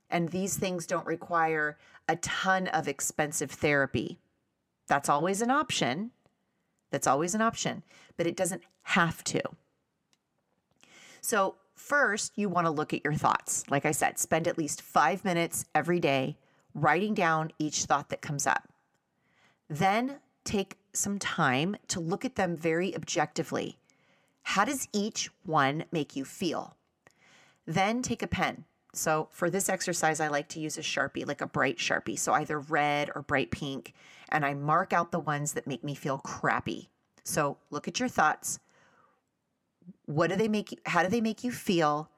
And 0.10 0.30
these 0.30 0.58
things 0.58 0.88
don't 0.88 1.06
require 1.06 1.78
a 2.10 2.16
ton 2.18 2.68
of 2.68 2.88
expensive 2.88 3.52
therapy. 3.52 4.18
That's 4.88 5.08
always 5.08 5.42
an 5.42 5.52
option. 5.52 6.12
That's 6.90 7.08
always 7.08 7.36
an 7.36 7.42
option, 7.42 7.84
but 8.18 8.26
it 8.26 8.36
doesn't 8.36 8.64
have 8.82 9.24
to. 9.26 9.42
So, 11.22 11.56
first, 11.76 12.34
you 12.36 12.50
want 12.50 12.66
to 12.66 12.72
look 12.72 12.94
at 12.94 13.04
your 13.04 13.14
thoughts. 13.14 13.64
Like 13.70 13.86
I 13.86 13.92
said, 13.92 14.18
spend 14.18 14.48
at 14.48 14.58
least 14.58 14.82
five 14.82 15.24
minutes 15.24 15.66
every 15.76 16.00
day 16.00 16.36
writing 16.74 17.14
down 17.14 17.52
each 17.60 17.84
thought 17.84 18.10
that 18.10 18.22
comes 18.22 18.48
up. 18.48 18.68
Then 19.70 20.20
take 20.44 20.78
some 20.94 21.20
time 21.20 21.76
to 21.90 22.00
look 22.00 22.26
at 22.26 22.36
them 22.36 22.58
very 22.58 22.96
objectively. 22.96 23.78
How 24.42 24.66
does 24.66 24.88
each 24.92 25.30
one 25.46 25.86
make 25.92 26.16
you 26.16 26.26
feel? 26.26 26.76
Then 27.68 28.02
take 28.02 28.24
a 28.24 28.28
pen. 28.28 28.66
So, 28.94 29.28
for 29.32 29.50
this 29.50 29.70
exercise, 29.70 30.20
I 30.20 30.30
like 30.30 30.48
to 30.50 30.60
use 30.60 30.78
a 30.78 30.82
Sharpie, 30.82 31.28
like 31.28 31.42
a 31.42 31.48
bright 31.48 31.78
Sharpie, 31.78 32.18
so 32.18 32.34
either 32.34 32.60
red 32.60 33.12
or 33.14 33.22
bright 33.22 33.52
pink, 33.52 33.94
and 34.30 34.44
I 34.44 34.56
mark 34.56 34.94
out 34.94 35.12
the 35.12 35.20
ones 35.20 35.54
that 35.54 35.68
make 35.68 35.84
me 35.84 35.94
feel 35.94 36.18
crappy. 36.18 36.90
So, 37.24 37.58
look 37.70 37.88
at 37.88 38.00
your 38.00 38.10
thoughts. 38.10 38.60
What 40.06 40.32
do 40.32 40.36
they 40.36 40.48
make 40.48 40.72
you, 40.72 40.78
how 40.86 41.04
do 41.04 41.10
they 41.10 41.22
make 41.22 41.44
you 41.44 41.52
feel? 41.52 42.10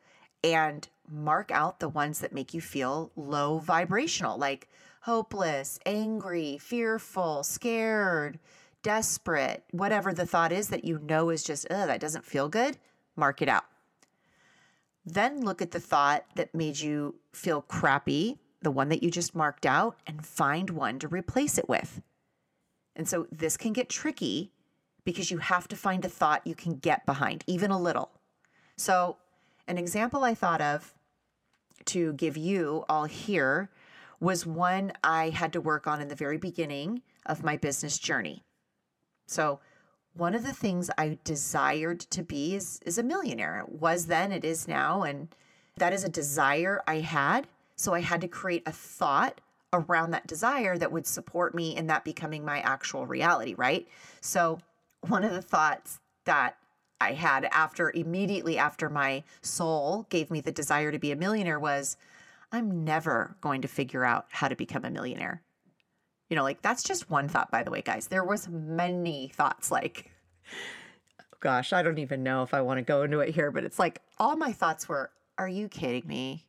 And 0.43 0.87
mark 1.11 1.51
out 1.51 1.79
the 1.79 1.89
ones 1.89 2.19
that 2.19 2.33
make 2.33 2.53
you 2.53 2.61
feel 2.61 3.11
low 3.15 3.59
vibrational, 3.59 4.37
like 4.37 4.69
hopeless, 5.01 5.77
angry, 5.85 6.57
fearful, 6.57 7.43
scared, 7.43 8.39
desperate, 8.81 9.63
whatever 9.71 10.13
the 10.13 10.25
thought 10.25 10.51
is 10.51 10.69
that 10.69 10.85
you 10.85 10.99
know 10.99 11.29
is 11.29 11.43
just, 11.43 11.67
that 11.69 11.99
doesn't 11.99 12.25
feel 12.25 12.47
good, 12.47 12.77
mark 13.15 13.41
it 13.41 13.49
out. 13.49 13.65
Then 15.05 15.41
look 15.41 15.61
at 15.61 15.71
the 15.71 15.79
thought 15.79 16.25
that 16.35 16.53
made 16.53 16.79
you 16.79 17.15
feel 17.33 17.61
crappy, 17.61 18.37
the 18.61 18.71
one 18.71 18.89
that 18.89 19.01
you 19.01 19.09
just 19.09 19.35
marked 19.35 19.65
out, 19.65 19.97
and 20.05 20.25
find 20.25 20.69
one 20.69 20.99
to 20.99 21.07
replace 21.07 21.57
it 21.57 21.67
with. 21.67 22.01
And 22.95 23.07
so 23.07 23.27
this 23.31 23.57
can 23.57 23.73
get 23.73 23.89
tricky 23.89 24.51
because 25.03 25.31
you 25.31 25.39
have 25.39 25.67
to 25.69 25.75
find 25.75 26.05
a 26.05 26.09
thought 26.09 26.45
you 26.45 26.55
can 26.55 26.75
get 26.75 27.05
behind, 27.05 27.43
even 27.47 27.71
a 27.71 27.79
little. 27.79 28.11
So, 28.77 29.17
an 29.67 29.77
example 29.77 30.23
I 30.23 30.35
thought 30.35 30.61
of 30.61 30.93
to 31.85 32.13
give 32.13 32.37
you 32.37 32.83
all 32.87 33.05
here 33.05 33.71
was 34.19 34.45
one 34.45 34.91
I 35.03 35.29
had 35.29 35.53
to 35.53 35.61
work 35.61 35.87
on 35.87 36.01
in 36.01 36.07
the 36.07 36.15
very 36.15 36.37
beginning 36.37 37.01
of 37.25 37.43
my 37.43 37.57
business 37.57 37.97
journey. 37.97 38.43
So, 39.25 39.59
one 40.13 40.35
of 40.35 40.43
the 40.43 40.53
things 40.53 40.89
I 40.97 41.17
desired 41.23 42.01
to 42.01 42.23
be 42.23 42.55
is, 42.55 42.79
is 42.85 42.97
a 42.97 43.03
millionaire. 43.03 43.59
It 43.59 43.79
was 43.79 44.07
then, 44.07 44.31
it 44.31 44.43
is 44.43 44.67
now. 44.67 45.03
And 45.03 45.29
that 45.77 45.93
is 45.93 46.03
a 46.03 46.09
desire 46.09 46.81
I 46.87 46.99
had. 46.99 47.47
So 47.75 47.93
I 47.93 48.01
had 48.01 48.21
to 48.21 48.27
create 48.27 48.63
a 48.65 48.71
thought 48.71 49.41
around 49.73 50.11
that 50.11 50.27
desire 50.27 50.77
that 50.77 50.91
would 50.91 51.07
support 51.07 51.55
me 51.55 51.75
in 51.75 51.87
that 51.87 52.03
becoming 52.03 52.43
my 52.43 52.59
actual 52.59 53.05
reality, 53.05 53.55
right? 53.55 53.87
So 54.19 54.59
one 55.07 55.23
of 55.23 55.31
the 55.31 55.41
thoughts 55.41 55.99
that 56.25 56.57
I 56.99 57.13
had 57.13 57.45
after 57.45 57.89
immediately 57.91 58.57
after 58.57 58.89
my 58.89 59.23
soul 59.41 60.05
gave 60.09 60.29
me 60.29 60.41
the 60.41 60.51
desire 60.51 60.91
to 60.91 60.99
be 60.99 61.11
a 61.11 61.15
millionaire 61.15 61.59
was 61.59 61.97
I'm 62.51 62.83
never 62.83 63.35
going 63.41 63.61
to 63.61 63.67
figure 63.67 64.03
out 64.03 64.25
how 64.29 64.49
to 64.49 64.55
become 64.55 64.85
a 64.85 64.91
millionaire. 64.91 65.41
You 66.31 66.37
know, 66.37 66.43
like 66.43 66.61
that's 66.61 66.81
just 66.81 67.09
one 67.09 67.27
thought, 67.27 67.51
by 67.51 67.61
the 67.61 67.69
way, 67.69 67.81
guys. 67.81 68.07
There 68.07 68.23
was 68.23 68.47
many 68.47 69.33
thoughts 69.35 69.69
like, 69.69 70.09
gosh, 71.41 71.73
I 71.73 71.83
don't 71.83 71.99
even 71.99 72.23
know 72.23 72.41
if 72.41 72.53
I 72.53 72.61
want 72.61 72.77
to 72.77 72.83
go 72.83 73.03
into 73.03 73.19
it 73.19 73.35
here, 73.35 73.51
but 73.51 73.65
it's 73.65 73.77
like 73.77 73.99
all 74.17 74.37
my 74.37 74.53
thoughts 74.53 74.87
were, 74.87 75.11
are 75.37 75.49
you 75.49 75.67
kidding 75.67 76.07
me? 76.07 76.45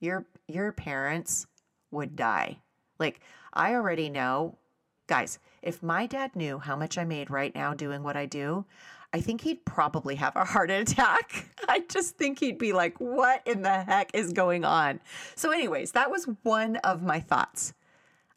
Your 0.00 0.26
your 0.46 0.72
parents 0.72 1.46
would 1.90 2.16
die. 2.16 2.58
Like 2.98 3.20
I 3.54 3.72
already 3.72 4.10
know, 4.10 4.58
guys, 5.06 5.38
if 5.62 5.82
my 5.82 6.04
dad 6.04 6.36
knew 6.36 6.58
how 6.58 6.76
much 6.76 6.98
I 6.98 7.04
made 7.04 7.30
right 7.30 7.54
now 7.54 7.72
doing 7.72 8.02
what 8.02 8.18
I 8.18 8.26
do, 8.26 8.66
I 9.14 9.22
think 9.22 9.40
he'd 9.40 9.64
probably 9.64 10.16
have 10.16 10.36
a 10.36 10.44
heart 10.44 10.70
attack. 10.82 11.46
I 11.66 11.80
just 11.88 12.18
think 12.18 12.40
he'd 12.40 12.58
be 12.58 12.74
like, 12.74 13.00
what 13.00 13.40
in 13.46 13.62
the 13.62 13.84
heck 13.84 14.14
is 14.14 14.34
going 14.34 14.66
on? 14.66 15.00
So, 15.34 15.50
anyways, 15.50 15.92
that 15.92 16.10
was 16.10 16.28
one 16.42 16.76
of 16.76 17.02
my 17.02 17.20
thoughts. 17.20 17.72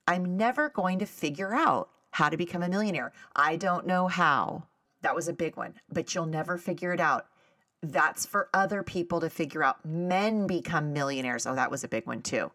I'm 0.09 0.37
never 0.37 0.69
going 0.69 0.97
to 0.99 1.05
figure 1.05 1.53
out 1.53 1.89
how 2.09 2.29
to 2.29 2.35
become 2.35 2.63
a 2.63 2.67
millionaire. 2.67 3.13
I 3.35 3.57
don't 3.57 3.85
know 3.85 4.07
how. 4.07 4.63
That 5.03 5.13
was 5.13 5.27
a 5.27 5.33
big 5.33 5.55
one, 5.55 5.75
but 5.93 6.15
you'll 6.15 6.25
never 6.25 6.57
figure 6.57 6.91
it 6.91 6.99
out. 6.99 7.27
That's 7.83 8.25
for 8.25 8.49
other 8.51 8.81
people 8.81 9.19
to 9.19 9.29
figure 9.29 9.63
out. 9.63 9.85
Men 9.85 10.47
become 10.47 10.93
millionaires. 10.93 11.45
Oh, 11.45 11.53
that 11.53 11.69
was 11.69 11.83
a 11.83 11.87
big 11.87 12.07
one 12.07 12.23
too. 12.23 12.51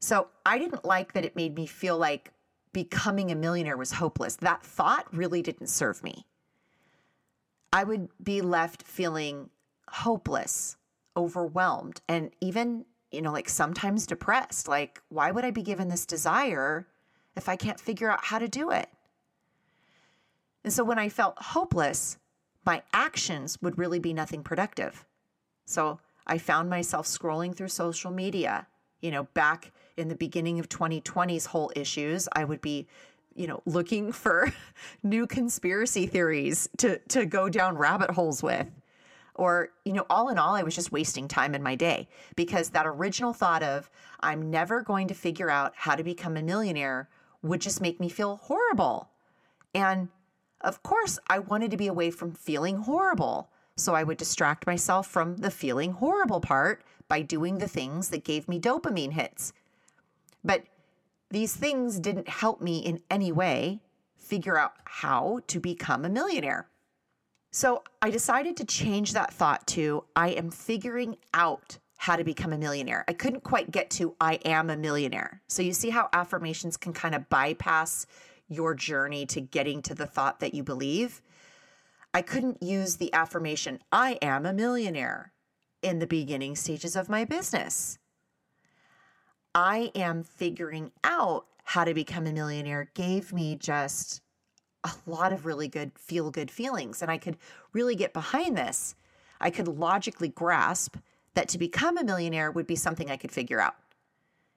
So 0.00 0.28
I 0.46 0.58
didn't 0.58 0.86
like 0.86 1.12
that 1.12 1.26
it 1.26 1.36
made 1.36 1.54
me 1.54 1.66
feel 1.66 1.98
like 1.98 2.32
becoming 2.72 3.30
a 3.30 3.34
millionaire 3.34 3.76
was 3.76 3.92
hopeless. 3.92 4.36
That 4.36 4.62
thought 4.62 5.14
really 5.14 5.42
didn't 5.42 5.68
serve 5.68 6.02
me. 6.02 6.24
I 7.70 7.84
would 7.84 8.08
be 8.22 8.40
left 8.40 8.82
feeling 8.82 9.50
hopeless, 9.90 10.78
overwhelmed, 11.18 12.00
and 12.08 12.30
even, 12.40 12.86
you 13.10 13.22
know, 13.22 13.32
like 13.32 13.48
sometimes 13.48 14.06
depressed. 14.06 14.68
Like, 14.68 15.02
why 15.08 15.30
would 15.30 15.44
I 15.44 15.50
be 15.50 15.62
given 15.62 15.88
this 15.88 16.06
desire 16.06 16.86
if 17.36 17.48
I 17.48 17.56
can't 17.56 17.80
figure 17.80 18.10
out 18.10 18.24
how 18.24 18.38
to 18.38 18.48
do 18.48 18.70
it? 18.70 18.88
And 20.64 20.72
so 20.72 20.82
when 20.82 20.98
I 20.98 21.08
felt 21.08 21.40
hopeless, 21.40 22.18
my 22.64 22.82
actions 22.92 23.62
would 23.62 23.78
really 23.78 24.00
be 24.00 24.12
nothing 24.12 24.42
productive. 24.42 25.04
So 25.64 26.00
I 26.26 26.38
found 26.38 26.68
myself 26.68 27.06
scrolling 27.06 27.54
through 27.54 27.68
social 27.68 28.10
media. 28.10 28.66
You 29.00 29.12
know, 29.12 29.24
back 29.34 29.72
in 29.96 30.08
the 30.08 30.16
beginning 30.16 30.58
of 30.58 30.68
2020's 30.68 31.46
whole 31.46 31.70
issues, 31.76 32.28
I 32.32 32.44
would 32.44 32.60
be, 32.60 32.88
you 33.34 33.46
know, 33.46 33.62
looking 33.64 34.10
for 34.10 34.52
new 35.04 35.26
conspiracy 35.26 36.06
theories 36.06 36.68
to 36.78 36.98
to 37.08 37.26
go 37.26 37.48
down 37.48 37.76
rabbit 37.76 38.10
holes 38.10 38.42
with. 38.42 38.66
Or, 39.36 39.68
you 39.84 39.92
know, 39.92 40.06
all 40.08 40.30
in 40.30 40.38
all, 40.38 40.54
I 40.54 40.62
was 40.62 40.74
just 40.74 40.92
wasting 40.92 41.28
time 41.28 41.54
in 41.54 41.62
my 41.62 41.74
day 41.74 42.08
because 42.34 42.70
that 42.70 42.86
original 42.86 43.32
thought 43.32 43.62
of 43.62 43.90
I'm 44.20 44.50
never 44.50 44.82
going 44.82 45.08
to 45.08 45.14
figure 45.14 45.50
out 45.50 45.72
how 45.76 45.94
to 45.94 46.02
become 46.02 46.36
a 46.36 46.42
millionaire 46.42 47.08
would 47.42 47.60
just 47.60 47.80
make 47.80 48.00
me 48.00 48.08
feel 48.08 48.36
horrible. 48.36 49.10
And 49.74 50.08
of 50.62 50.82
course, 50.82 51.18
I 51.28 51.38
wanted 51.38 51.70
to 51.70 51.76
be 51.76 51.86
away 51.86 52.10
from 52.10 52.32
feeling 52.32 52.78
horrible. 52.78 53.50
So 53.76 53.94
I 53.94 54.04
would 54.04 54.16
distract 54.16 54.66
myself 54.66 55.06
from 55.06 55.36
the 55.36 55.50
feeling 55.50 55.92
horrible 55.92 56.40
part 56.40 56.82
by 57.08 57.20
doing 57.20 57.58
the 57.58 57.68
things 57.68 58.08
that 58.08 58.24
gave 58.24 58.48
me 58.48 58.58
dopamine 58.58 59.12
hits. 59.12 59.52
But 60.42 60.64
these 61.30 61.54
things 61.54 62.00
didn't 62.00 62.28
help 62.28 62.62
me 62.62 62.78
in 62.78 63.02
any 63.10 63.32
way 63.32 63.80
figure 64.16 64.58
out 64.58 64.72
how 64.84 65.40
to 65.48 65.60
become 65.60 66.04
a 66.04 66.08
millionaire. 66.08 66.68
So 67.56 67.82
I 68.02 68.10
decided 68.10 68.58
to 68.58 68.66
change 68.66 69.14
that 69.14 69.32
thought 69.32 69.66
to 69.68 70.04
I 70.14 70.28
am 70.32 70.50
figuring 70.50 71.16
out 71.32 71.78
how 71.96 72.16
to 72.16 72.22
become 72.22 72.52
a 72.52 72.58
millionaire. 72.58 73.02
I 73.08 73.14
couldn't 73.14 73.44
quite 73.44 73.70
get 73.70 73.88
to 73.92 74.14
I 74.20 74.34
am 74.44 74.68
a 74.68 74.76
millionaire. 74.76 75.40
So 75.48 75.62
you 75.62 75.72
see 75.72 75.88
how 75.88 76.10
affirmations 76.12 76.76
can 76.76 76.92
kind 76.92 77.14
of 77.14 77.30
bypass 77.30 78.06
your 78.46 78.74
journey 78.74 79.24
to 79.24 79.40
getting 79.40 79.80
to 79.84 79.94
the 79.94 80.04
thought 80.04 80.40
that 80.40 80.52
you 80.52 80.62
believe. 80.62 81.22
I 82.12 82.20
couldn't 82.20 82.62
use 82.62 82.96
the 82.96 83.10
affirmation, 83.14 83.78
I 83.90 84.18
am 84.20 84.44
a 84.44 84.52
millionaire, 84.52 85.32
in 85.80 85.98
the 85.98 86.06
beginning 86.06 86.56
stages 86.56 86.94
of 86.94 87.08
my 87.08 87.24
business. 87.24 87.98
I 89.54 89.92
am 89.94 90.24
figuring 90.24 90.92
out 91.04 91.46
how 91.64 91.84
to 91.84 91.94
become 91.94 92.26
a 92.26 92.34
millionaire 92.34 92.90
gave 92.92 93.32
me 93.32 93.56
just 93.56 94.20
a 94.86 95.10
lot 95.10 95.32
of 95.32 95.46
really 95.46 95.68
good 95.68 95.92
feel 95.98 96.30
good 96.30 96.50
feelings. 96.50 97.02
And 97.02 97.10
I 97.10 97.18
could 97.18 97.36
really 97.72 97.94
get 97.94 98.12
behind 98.12 98.56
this. 98.56 98.94
I 99.40 99.50
could 99.50 99.68
logically 99.68 100.28
grasp 100.28 100.96
that 101.34 101.48
to 101.50 101.58
become 101.58 101.98
a 101.98 102.04
millionaire 102.04 102.50
would 102.50 102.66
be 102.66 102.76
something 102.76 103.10
I 103.10 103.16
could 103.16 103.32
figure 103.32 103.60
out. 103.60 103.76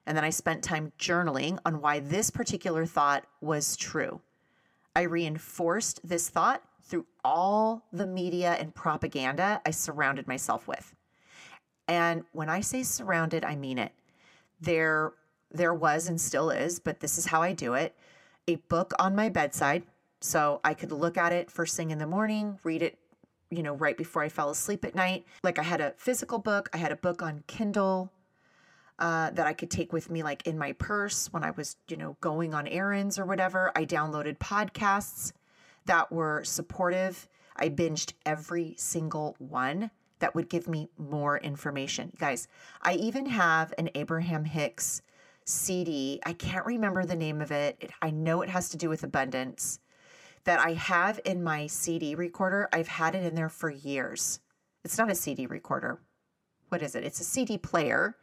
And 0.06 0.16
then 0.16 0.24
I 0.24 0.30
spent 0.30 0.64
time 0.64 0.92
journaling 0.98 1.58
on 1.64 1.80
why 1.80 2.00
this 2.00 2.30
particular 2.30 2.86
thought 2.86 3.26
was 3.40 3.76
true. 3.76 4.20
I 4.96 5.02
reinforced 5.02 6.00
this 6.02 6.28
thought 6.28 6.62
through 6.82 7.06
all 7.22 7.86
the 7.92 8.06
media 8.06 8.56
and 8.58 8.74
propaganda 8.74 9.60
I 9.64 9.70
surrounded 9.70 10.26
myself 10.26 10.66
with. 10.66 10.94
And 11.86 12.24
when 12.32 12.48
I 12.48 12.60
say 12.60 12.82
surrounded, 12.82 13.44
I 13.44 13.56
mean 13.56 13.78
it. 13.78 13.92
There 14.60 15.12
there 15.52 15.74
was 15.74 16.08
and 16.08 16.20
still 16.20 16.50
is, 16.50 16.78
but 16.78 17.00
this 17.00 17.18
is 17.18 17.26
how 17.26 17.42
I 17.42 17.52
do 17.52 17.74
it. 17.74 17.96
A 18.46 18.56
book 18.56 18.92
on 18.98 19.16
my 19.16 19.28
bedside 19.28 19.82
so 20.20 20.60
I 20.64 20.74
could 20.74 20.92
look 20.92 21.16
at 21.16 21.32
it 21.32 21.50
first 21.50 21.76
thing 21.76 21.90
in 21.90 21.98
the 21.98 22.06
morning, 22.06 22.58
read 22.62 22.82
it, 22.82 22.98
you 23.50 23.62
know, 23.62 23.74
right 23.74 23.96
before 23.96 24.22
I 24.22 24.28
fell 24.28 24.50
asleep 24.50 24.84
at 24.84 24.94
night. 24.94 25.26
Like 25.42 25.58
I 25.58 25.62
had 25.62 25.80
a 25.80 25.94
physical 25.96 26.38
book, 26.38 26.68
I 26.72 26.76
had 26.76 26.92
a 26.92 26.96
book 26.96 27.22
on 27.22 27.42
Kindle, 27.46 28.12
uh, 29.00 29.30
that 29.30 29.46
I 29.46 29.54
could 29.54 29.70
take 29.70 29.92
with 29.92 30.10
me, 30.10 30.22
like 30.22 30.46
in 30.46 30.58
my 30.58 30.72
purse 30.72 31.32
when 31.32 31.42
I 31.42 31.52
was, 31.52 31.76
you 31.88 31.96
know, 31.96 32.16
going 32.20 32.52
on 32.52 32.66
errands 32.68 33.18
or 33.18 33.24
whatever. 33.24 33.72
I 33.74 33.86
downloaded 33.86 34.38
podcasts 34.38 35.32
that 35.86 36.12
were 36.12 36.44
supportive. 36.44 37.28
I 37.56 37.70
binged 37.70 38.12
every 38.26 38.74
single 38.76 39.36
one 39.38 39.90
that 40.18 40.34
would 40.34 40.50
give 40.50 40.68
me 40.68 40.90
more 40.98 41.38
information. 41.38 42.12
Guys, 42.18 42.46
I 42.82 42.94
even 42.94 43.24
have 43.26 43.72
an 43.78 43.88
Abraham 43.94 44.44
Hicks 44.44 45.00
CD. 45.46 46.20
I 46.26 46.34
can't 46.34 46.66
remember 46.66 47.06
the 47.06 47.16
name 47.16 47.40
of 47.40 47.50
it. 47.50 47.76
it. 47.80 47.90
I 48.02 48.10
know 48.10 48.42
it 48.42 48.50
has 48.50 48.68
to 48.68 48.76
do 48.76 48.90
with 48.90 49.02
abundance 49.02 49.80
that 50.44 50.60
I 50.60 50.74
have 50.74 51.20
in 51.24 51.42
my 51.42 51.66
CD 51.66 52.14
recorder. 52.14 52.68
I've 52.72 52.88
had 52.88 53.14
it 53.14 53.24
in 53.24 53.34
there 53.34 53.48
for 53.48 53.70
years. 53.70 54.40
It's 54.84 54.98
not 54.98 55.10
a 55.10 55.14
CD 55.14 55.46
recorder. 55.46 56.00
What 56.68 56.82
is 56.82 56.94
it? 56.94 57.04
It's 57.04 57.20
a 57.20 57.24
CD 57.24 57.58
player 57.58 58.16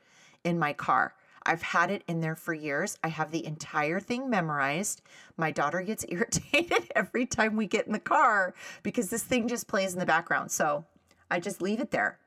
in 0.44 0.58
my 0.58 0.74
car. 0.74 1.14
I've 1.46 1.62
had 1.62 1.92
it 1.92 2.04
in 2.08 2.20
there 2.20 2.36
for 2.36 2.54
years. 2.54 2.98
I 3.04 3.08
have 3.08 3.32
the 3.32 3.46
entire 3.46 4.00
thing 4.00 4.30
memorized. 4.30 5.02
My 5.38 5.52
daughter 5.52 5.82
gets 5.82 6.06
irritated 6.10 6.92
every 6.96 7.26
time 7.26 7.56
we 7.56 7.68
get 7.68 7.88
in 7.88 7.94
the 7.94 8.00
car 8.00 8.54
because 8.84 9.10
this 9.10 9.24
thing 9.24 9.48
just 9.48 9.68
plays 9.68 9.94
in 9.94 10.00
the 10.00 10.06
background. 10.06 10.52
So 10.52 10.86
I 11.32 11.40
just 11.40 11.62
leave 11.62 11.80
it 11.80 11.92
there 11.92 12.20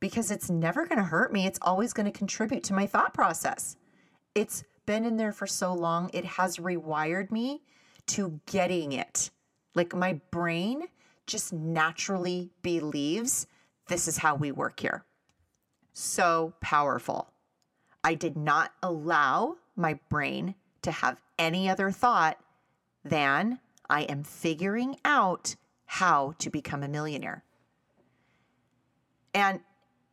because 0.00 0.30
it's 0.30 0.50
never 0.50 0.86
going 0.86 0.98
to 0.98 1.04
hurt 1.04 1.32
me. 1.32 1.46
It's 1.46 1.58
always 1.62 1.92
going 1.92 2.06
to 2.06 2.16
contribute 2.16 2.64
to 2.64 2.74
my 2.74 2.86
thought 2.86 3.14
process. 3.14 3.76
It's 4.34 4.64
been 4.84 5.04
in 5.04 5.16
there 5.16 5.32
for 5.32 5.46
so 5.46 5.74
long, 5.74 6.10
it 6.12 6.24
has 6.24 6.58
rewired 6.58 7.30
me 7.30 7.62
to 8.06 8.40
getting 8.46 8.92
it. 8.92 9.30
Like 9.76 9.94
my 9.94 10.14
brain 10.32 10.88
just 11.26 11.52
naturally 11.52 12.50
believes 12.62 13.46
this 13.88 14.08
is 14.08 14.18
how 14.18 14.34
we 14.34 14.50
work 14.50 14.80
here. 14.80 15.04
So 15.92 16.54
powerful. 16.60 17.30
I 18.02 18.14
did 18.14 18.36
not 18.36 18.72
allow 18.82 19.56
my 19.76 19.98
brain 20.08 20.54
to 20.82 20.90
have 20.90 21.20
any 21.38 21.68
other 21.68 21.90
thought 21.90 22.38
than 23.04 23.60
I 23.88 24.02
am 24.02 24.24
figuring 24.24 24.96
out 25.04 25.54
how 25.84 26.34
to 26.38 26.50
become 26.50 26.82
a 26.82 26.88
millionaire. 26.88 27.44
And 29.34 29.60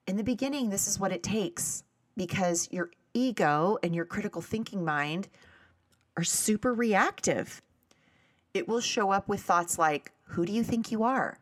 in 0.08 0.18
the 0.18 0.24
beginning, 0.24 0.70
this 0.70 0.88
is 0.88 1.00
what 1.00 1.14
it 1.14 1.24
takes 1.24 1.84
because 2.18 2.68
your 2.72 2.92
ego 3.14 3.78
and 3.82 3.96
your 3.96 4.06
critical 4.06 4.42
thinking 4.42 4.84
mind 4.84 5.30
are 6.18 6.24
super 6.24 6.74
reactive. 6.74 7.62
It 8.54 8.68
will 8.68 8.82
show 8.82 9.12
up 9.12 9.28
with 9.28 9.42
thoughts 9.42 9.78
like, 9.78 10.12
Who 10.26 10.46
do 10.46 10.54
you 10.54 10.64
think 10.64 10.92
you 10.92 11.04
are? 11.04 11.40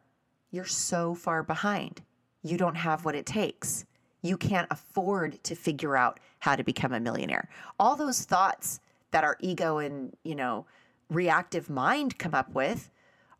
You're 0.49 0.65
so 0.65 1.15
far 1.15 1.43
behind. 1.43 2.01
You 2.43 2.57
don't 2.57 2.75
have 2.75 3.05
what 3.05 3.15
it 3.15 3.25
takes 3.25 3.85
you 4.21 4.37
can't 4.37 4.67
afford 4.69 5.43
to 5.43 5.55
figure 5.55 5.97
out 5.97 6.19
how 6.39 6.55
to 6.55 6.63
become 6.63 6.93
a 6.93 6.99
millionaire. 6.99 7.49
All 7.79 7.95
those 7.95 8.23
thoughts 8.23 8.79
that 9.11 9.23
our 9.23 9.37
ego 9.39 9.79
and, 9.79 10.15
you 10.23 10.35
know, 10.35 10.65
reactive 11.09 11.69
mind 11.69 12.17
come 12.17 12.33
up 12.33 12.53
with 12.53 12.89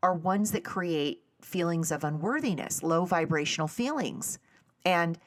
are 0.04 0.14
ones 0.14 0.52
that 0.52 0.64
create 0.64 1.24
feelings 1.42 1.92
of 1.92 2.04
unworthiness, 2.04 2.84
low 2.84 3.06
vibrational 3.06 3.68
feelings. 3.68 4.40
And 4.86 5.18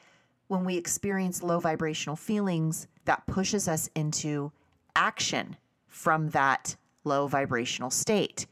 when 0.47 0.65
we 0.65 0.77
experience 0.77 1.41
low 1.41 1.59
vibrational 1.59 2.15
feelings, 2.15 2.87
that 3.05 3.25
pushes 3.25 3.67
us 3.67 3.89
into 3.95 4.51
action 4.95 5.55
from 5.87 6.29
that 6.29 6.75
low 7.05 7.27
vibrational 7.27 7.89
state. 7.89 8.47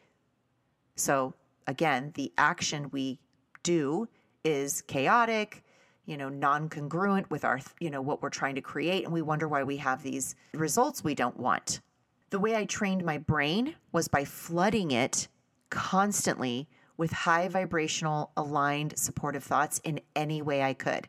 So, 0.96 1.34
again, 1.68 2.12
the 2.16 2.32
action 2.38 2.90
we 2.92 3.20
do 3.64 4.08
is 4.44 4.82
chaotic, 4.84 5.64
you 6.06 6.18
know, 6.18 6.30
non-congruent 6.30 7.30
with 7.32 7.46
our, 7.46 7.60
you 7.80 7.90
know, 7.90 8.02
what 8.02 8.22
we're 8.22 8.30
trying 8.30 8.56
to 8.56 8.62
create 8.62 9.06
and 9.06 9.14
we 9.14 9.22
wonder 9.22 9.48
why 9.48 9.64
we 9.64 9.78
have 9.78 10.04
these 10.04 10.36
results 10.54 11.04
we 11.04 11.16
don't 11.16 11.40
want. 11.40 11.82
The 12.30 12.40
way 12.40 12.56
I 12.56 12.66
trained 12.66 13.06
my 13.06 13.18
brain 13.18 13.76
was 13.92 14.08
by 14.08 14.26
flooding 14.26 14.92
it 14.92 15.28
constantly 15.70 16.68
with 16.98 17.12
high 17.12 17.48
vibrational 17.48 18.32
aligned 18.38 18.98
supportive 18.98 19.44
thoughts 19.44 19.80
in 19.84 20.00
any 20.16 20.42
way 20.42 20.62
I 20.62 20.74
could. 20.74 21.08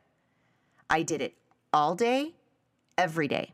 I 0.88 1.02
did 1.02 1.20
it 1.20 1.35
all 1.72 1.94
day, 1.94 2.35
every 2.96 3.28
day. 3.28 3.52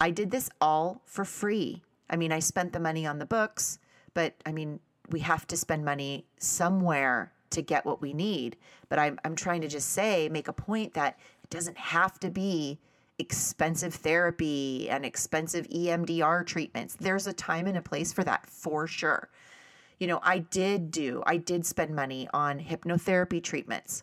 I 0.00 0.10
did 0.10 0.30
this 0.30 0.50
all 0.60 1.02
for 1.04 1.24
free 1.24 1.82
I 2.10 2.16
mean, 2.16 2.32
I 2.32 2.40
spent 2.40 2.72
the 2.72 2.80
money 2.80 3.06
on 3.06 3.18
the 3.18 3.26
books, 3.26 3.78
but 4.14 4.34
I 4.44 4.52
mean, 4.52 4.80
we 5.10 5.20
have 5.20 5.46
to 5.48 5.56
spend 5.56 5.84
money 5.84 6.26
somewhere 6.38 7.32
to 7.50 7.62
get 7.62 7.84
what 7.84 8.00
we 8.02 8.12
need. 8.12 8.56
But 8.88 8.98
I'm, 8.98 9.18
I'm 9.24 9.36
trying 9.36 9.60
to 9.62 9.68
just 9.68 9.90
say, 9.90 10.28
make 10.28 10.48
a 10.48 10.52
point 10.52 10.94
that 10.94 11.18
it 11.42 11.50
doesn't 11.50 11.78
have 11.78 12.18
to 12.20 12.30
be 12.30 12.78
expensive 13.18 13.94
therapy 13.94 14.88
and 14.90 15.04
expensive 15.04 15.68
EMDR 15.68 16.46
treatments. 16.46 16.94
There's 16.94 17.26
a 17.26 17.32
time 17.32 17.66
and 17.66 17.78
a 17.78 17.82
place 17.82 18.12
for 18.12 18.24
that 18.24 18.46
for 18.46 18.86
sure. 18.86 19.28
You 19.98 20.08
know, 20.08 20.20
I 20.22 20.38
did 20.38 20.90
do, 20.90 21.22
I 21.26 21.36
did 21.36 21.64
spend 21.64 21.94
money 21.94 22.28
on 22.34 22.58
hypnotherapy 22.58 23.42
treatments, 23.42 24.02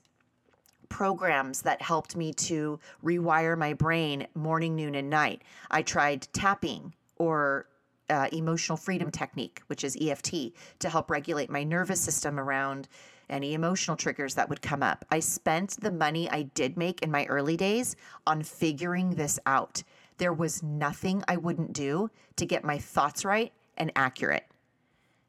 programs 0.87 1.63
that 1.63 1.81
helped 1.81 2.15
me 2.15 2.31
to 2.33 2.79
rewire 3.03 3.57
my 3.57 3.73
brain 3.73 4.27
morning, 4.33 4.75
noon, 4.75 4.95
and 4.95 5.09
night. 5.09 5.41
I 5.69 5.81
tried 5.81 6.27
tapping 6.31 6.93
or 7.17 7.67
uh, 8.09 8.27
emotional 8.31 8.77
freedom 8.77 9.11
technique, 9.11 9.61
which 9.67 9.83
is 9.83 9.97
EFT, 9.99 10.53
to 10.79 10.89
help 10.89 11.09
regulate 11.09 11.49
my 11.49 11.63
nervous 11.63 12.01
system 12.01 12.39
around 12.39 12.87
any 13.29 13.53
emotional 13.53 13.95
triggers 13.95 14.35
that 14.35 14.49
would 14.49 14.61
come 14.61 14.81
up. 14.81 15.05
I 15.11 15.19
spent 15.19 15.79
the 15.79 15.91
money 15.91 16.29
I 16.29 16.43
did 16.43 16.77
make 16.77 17.01
in 17.01 17.11
my 17.11 17.25
early 17.25 17.55
days 17.55 17.95
on 18.25 18.43
figuring 18.43 19.11
this 19.11 19.39
out. 19.45 19.83
There 20.17 20.33
was 20.33 20.63
nothing 20.63 21.23
I 21.27 21.37
wouldn't 21.37 21.73
do 21.73 22.09
to 22.37 22.45
get 22.45 22.63
my 22.63 22.77
thoughts 22.77 23.23
right 23.23 23.53
and 23.77 23.91
accurate. 23.95 24.45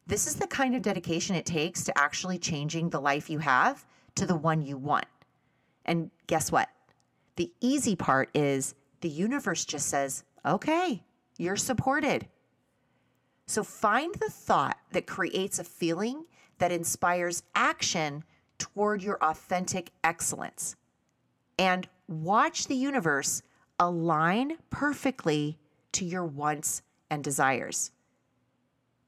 This 0.07 0.27
is 0.27 0.37
the 0.37 0.47
kind 0.47 0.75
of 0.75 0.83
dedication 0.83 1.37
it 1.37 1.47
takes 1.47 1.85
to 1.85 1.97
actually 1.97 2.39
changing 2.39 2.91
the 2.91 3.01
life 3.01 3.31
you 3.31 3.39
have 3.39 3.87
to 4.17 4.27
the 4.27 4.35
one 4.35 4.63
you 4.63 4.77
want. 4.77 5.07
And 5.85 6.11
guess 6.27 6.51
what? 6.51 6.69
The 7.37 7.53
easy 7.61 7.95
part 7.95 8.29
is 8.35 8.75
the 9.01 9.09
universe 9.09 9.65
just 9.65 9.87
says, 9.89 10.25
okay, 10.45 11.03
you're 11.39 11.57
supported. 11.57 12.27
So 13.51 13.65
find 13.65 14.15
the 14.15 14.31
thought 14.31 14.79
that 14.93 15.09
creates 15.09 15.59
a 15.59 15.65
feeling 15.65 16.27
that 16.59 16.71
inspires 16.71 17.43
action 17.53 18.23
toward 18.59 19.03
your 19.03 19.19
authentic 19.21 19.91
excellence. 20.05 20.77
And 21.59 21.89
watch 22.07 22.69
the 22.69 22.77
universe 22.77 23.43
align 23.81 24.59
perfectly 24.71 25.59
to 25.91 26.05
your 26.05 26.25
wants 26.25 26.83
and 27.11 27.25
desires. 27.25 27.91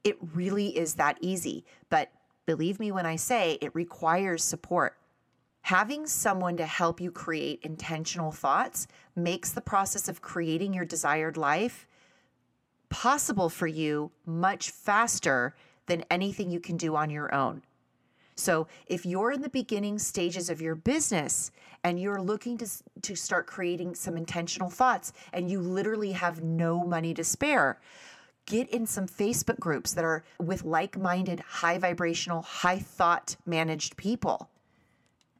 It 0.03 0.17
really 0.33 0.77
is 0.77 0.95
that 0.95 1.19
easy, 1.21 1.63
but 1.89 2.11
believe 2.45 2.81
me 2.81 2.91
when 2.91 3.05
I 3.05 3.15
say 3.15 3.57
it 3.61 3.73
requires 3.73 4.43
support. 4.43 4.97
Having 5.61 6.07
someone 6.07 6.57
to 6.57 6.65
help 6.65 6.99
you 6.99 7.11
create 7.11 7.61
intentional 7.63 8.33
thoughts 8.33 8.87
makes 9.15 9.53
the 9.53 9.61
process 9.61 10.09
of 10.09 10.21
creating 10.21 10.73
your 10.73 10.83
desired 10.83 11.37
life 11.37 11.87
possible 12.93 13.49
for 13.49 13.65
you 13.65 14.11
much 14.23 14.69
faster 14.69 15.55
than 15.87 16.05
anything 16.11 16.51
you 16.51 16.59
can 16.59 16.77
do 16.77 16.95
on 16.95 17.09
your 17.09 17.33
own. 17.33 17.63
So, 18.35 18.67
if 18.85 19.03
you're 19.03 19.31
in 19.31 19.41
the 19.41 19.49
beginning 19.49 19.97
stages 19.97 20.47
of 20.47 20.61
your 20.61 20.75
business 20.75 21.51
and 21.83 21.99
you're 21.99 22.21
looking 22.21 22.55
to, 22.59 22.69
to 23.01 23.15
start 23.15 23.47
creating 23.47 23.95
some 23.95 24.15
intentional 24.15 24.69
thoughts 24.69 25.11
and 25.33 25.49
you 25.49 25.59
literally 25.59 26.11
have 26.11 26.43
no 26.43 26.83
money 26.83 27.15
to 27.15 27.23
spare, 27.23 27.79
get 28.45 28.69
in 28.69 28.85
some 28.85 29.07
Facebook 29.07 29.59
groups 29.59 29.93
that 29.93 30.05
are 30.05 30.23
with 30.39 30.63
like 30.63 30.95
minded, 30.95 31.39
high 31.39 31.79
vibrational, 31.79 32.43
high 32.43 32.79
thought 32.79 33.35
managed 33.47 33.97
people. 33.97 34.49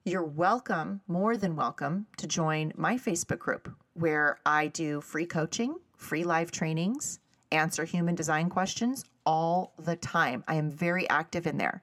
You're 0.06 0.24
welcome, 0.24 1.02
more 1.08 1.38
than 1.38 1.56
welcome, 1.56 2.08
to 2.18 2.26
join 2.26 2.74
my 2.76 2.96
Facebook 2.96 3.39
group 3.39 3.72
where 3.94 4.39
I 4.44 4.68
do 4.68 5.02
free 5.02 5.28
coaching, 5.28 5.76
free 5.96 6.24
live 6.24 6.52
trainings, 6.52 7.20
answer 7.54 7.86
human 7.86 8.16
design 8.16 8.50
questions 8.50 9.06
all 9.26 9.74
the 9.80 9.96
time. 9.96 10.44
I 10.48 10.56
am 10.56 10.72
very 10.72 11.10
active 11.10 11.48
in 11.48 11.58
there. 11.58 11.82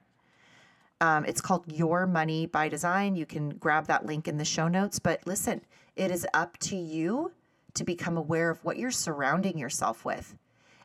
Um, 0.99 1.25
it's 1.25 1.41
called 1.41 1.71
Your 1.71 2.05
Money 2.05 2.45
by 2.45 2.69
Design. 2.69 3.15
You 3.15 3.25
can 3.25 3.49
grab 3.49 3.87
that 3.87 4.05
link 4.05 4.27
in 4.27 4.37
the 4.37 4.45
show 4.45 4.67
notes. 4.67 4.99
But 4.99 5.25
listen, 5.25 5.61
it 5.95 6.11
is 6.11 6.27
up 6.33 6.57
to 6.59 6.75
you 6.75 7.31
to 7.73 7.83
become 7.83 8.17
aware 8.17 8.51
of 8.51 8.63
what 8.63 8.77
you're 8.77 8.91
surrounding 8.91 9.57
yourself 9.57 10.05
with. 10.05 10.35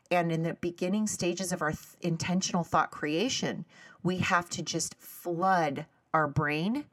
And 0.09 0.31
in 0.31 0.41
the 0.41 0.55
beginning 0.55 1.05
stages 1.05 1.51
of 1.51 1.61
our 1.61 1.71
th- 1.71 1.83
intentional 2.01 2.63
thought 2.63 2.91
creation, 2.91 3.65
we 4.03 4.17
have 4.17 4.49
to 4.51 4.63
just 4.63 4.95
flood 4.99 5.85
our 6.13 6.27
brain 6.27 6.85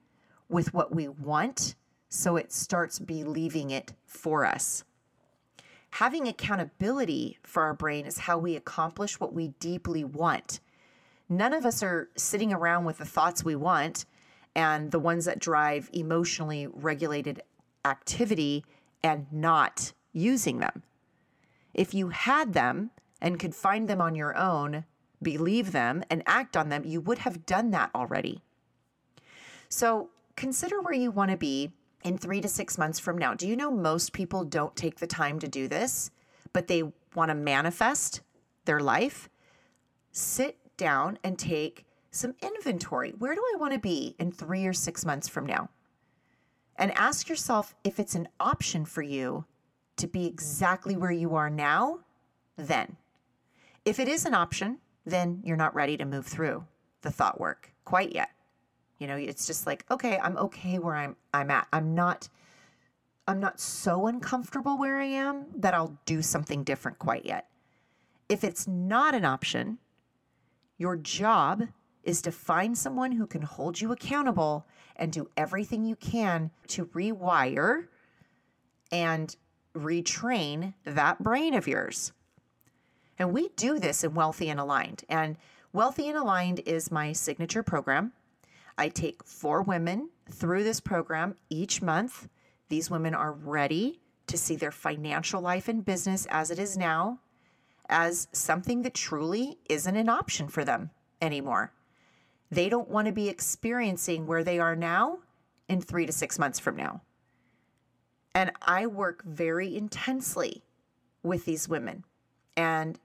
with 0.49 0.75
what 0.75 0.95
we 0.95 1.09
want 1.09 1.77
so 2.09 2.37
it 2.37 2.53
starts 2.53 2.99
believing 2.99 3.71
it 3.71 3.93
for 4.05 4.45
us. 4.45 4.85
Having 5.99 6.27
accountability 6.27 7.39
for 7.45 7.63
our 7.63 7.73
brain 7.73 8.05
is 8.05 8.19
how 8.19 8.37
we 8.37 8.57
accomplish 8.57 9.21
what 9.21 9.33
we 9.33 9.55
deeply 9.61 10.03
want. 10.03 10.59
None 11.29 11.53
of 11.53 11.65
us 11.65 11.85
are 11.85 12.09
sitting 12.17 12.53
around 12.53 12.85
with 12.85 12.99
the 12.99 13.05
thoughts 13.05 13.45
we 13.45 13.55
want 13.55 14.05
and 14.57 14.91
the 14.91 14.99
ones 14.99 15.25
that 15.27 15.39
drive 15.39 15.89
emotionally 15.93 16.67
regulated 16.67 17.43
activity 17.85 18.65
and 19.05 19.29
not 19.31 19.93
using 20.13 20.59
them. 20.59 20.83
If 21.73 21.95
you 21.95 22.09
had 22.09 22.55
them 22.55 22.91
and 23.21 23.39
could 23.39 23.55
find 23.55 23.87
them 23.87 24.01
on 24.01 24.17
your 24.17 24.37
own, 24.37 24.87
believe 25.23 25.71
them, 25.71 26.03
and 26.11 26.25
act 26.27 26.57
on 26.57 26.71
them, 26.71 26.85
you 26.85 27.01
would 27.03 27.19
have 27.19 27.47
done 27.47 27.71
that 27.71 27.91
already. 27.95 28.43
So 29.69 30.09
consider 30.35 30.81
where 30.81 30.93
you 30.93 31.13
want 31.13 31.31
to 31.31 31.37
be 31.37 31.71
in 32.05 32.19
three 32.19 32.41
to 32.41 32.49
six 32.49 32.79
months 32.79 32.99
from 32.99 33.19
now. 33.19 33.35
Do 33.35 33.49
you 33.49 33.57
know 33.57 33.71
most 33.71 34.13
people 34.13 34.45
don't 34.45 34.77
take 34.77 34.99
the 34.99 35.07
time 35.07 35.39
to 35.41 35.49
do 35.49 35.67
this, 35.67 36.11
but 36.53 36.69
they 36.69 36.85
want 37.15 37.31
to 37.31 37.35
manifest 37.35 38.21
their 38.67 38.81
life? 38.81 39.29
Sit 40.13 40.59
down 40.77 41.19
and 41.25 41.39
take 41.39 41.87
some 42.11 42.35
inventory. 42.43 43.13
Where 43.19 43.35
do 43.35 43.43
I 43.55 43.59
want 43.59 43.73
to 43.73 43.79
be 43.79 44.15
in 44.19 44.31
three 44.31 44.67
or 44.67 44.73
six 44.73 45.05
months 45.05 45.29
from 45.29 45.47
now? 45.47 45.71
And 46.77 46.97
ask 46.97 47.29
yourself 47.29 47.75
if 47.83 47.99
it's 47.99 48.15
an 48.15 48.29
option 48.39 48.85
for 48.85 49.03
you 49.03 49.45
to 49.97 50.07
be 50.07 50.27
exactly 50.27 50.97
where 50.97 51.11
you 51.11 51.35
are 51.35 51.51
now, 51.51 52.01
then. 52.57 52.97
If 53.85 53.99
it 53.99 54.09
is 54.09 54.25
an 54.27 54.35
option, 54.35 54.79
then 55.07 55.41
you're 55.45 55.57
not 55.57 55.75
ready 55.75 55.97
to 55.97 56.05
move 56.05 56.27
through 56.27 56.65
the 57.03 57.11
thought 57.11 57.41
work 57.41 57.73
quite 57.85 58.15
yet. 58.15 58.31
You 58.99 59.07
know, 59.07 59.17
it's 59.17 59.47
just 59.47 59.67
like, 59.67 59.85
okay, 59.91 60.19
I'm 60.19 60.37
okay 60.37 60.79
where 60.79 60.95
I'm 60.95 61.17
I'm 61.33 61.51
at. 61.51 61.67
I'm 61.73 61.95
not 61.95 62.29
I'm 63.27 63.41
not 63.41 63.59
so 63.59 64.07
uncomfortable 64.07 64.79
where 64.79 65.01
I 65.01 65.07
am 65.07 65.47
that 65.57 65.75
I'll 65.75 65.99
do 66.05 66.23
something 66.23 66.63
different 66.63 66.99
quite 66.99 67.25
yet. 67.25 67.49
If 68.29 68.45
it's 68.45 68.67
not 68.67 69.15
an 69.15 69.25
option, 69.25 69.79
your 70.79 70.97
job 70.97 71.69
is 72.03 72.21
to 72.23 72.33
find 72.33 72.77
someone 72.77 73.13
who 73.13 73.27
can 73.27 73.43
hold 73.43 73.81
you 73.81 73.93
accountable 73.93 74.67
and 74.97 75.11
do 75.11 75.31
everything 75.37 75.85
you 75.85 75.97
can 75.97 76.51
to 76.69 76.87
rewire 76.87 77.87
and 78.93 79.35
retrain 79.75 80.75
that 80.85 81.23
brain 81.23 81.55
of 81.55 81.67
yours. 81.67 82.13
And 83.19 83.33
we 83.33 83.49
do 83.57 83.79
this 83.79 84.05
in 84.05 84.15
Wealthy 84.15 84.51
and 84.51 84.61
Aligned. 84.61 85.05
And 85.09 85.37
Wealthy 85.73 86.09
and 86.09 86.19
Aligned 86.19 86.61
is 86.67 86.91
my 86.91 87.13
signature 87.13 87.63
program. 87.63 88.13
I 88.77 88.89
take 88.89 89.25
four 89.25 89.63
women 89.63 90.11
through 90.31 90.65
this 90.65 90.81
program 90.81 91.37
each 91.51 91.83
month. 91.83 92.29
These 92.69 92.91
women 92.91 93.15
are 93.15 93.33
ready 93.33 94.01
to 94.27 94.39
see 94.39 94.57
their 94.57 94.73
financial 94.73 95.41
life 95.41 95.69
and 95.69 95.85
business 95.85 96.27
as 96.31 96.51
it 96.51 96.59
is 96.59 96.77
now 96.77 97.21
as 97.89 98.29
something 98.33 98.83
that 98.83 98.95
truly 98.95 99.59
isn't 99.69 99.97
an 99.97 100.09
option 100.09 100.49
for 100.49 100.65
them 100.65 100.91
anymore. 101.21 101.73
They 102.51 102.69
don't 102.69 102.89
want 102.89 103.07
to 103.07 103.13
be 103.13 103.29
experiencing 103.29 104.27
where 104.27 104.45
they 104.45 104.59
are 104.59 104.77
now 104.77 105.19
in 105.69 105.81
three 105.81 106.07
to 106.07 106.13
six 106.13 106.39
months 106.39 106.59
from 106.59 106.77
now. 106.77 107.03
And 108.35 108.51
I 108.63 108.87
work 108.87 109.23
very 109.25 109.77
intensely 109.77 110.63
with 111.23 111.45
these 111.45 111.69
women 111.69 112.05
and 112.57 112.99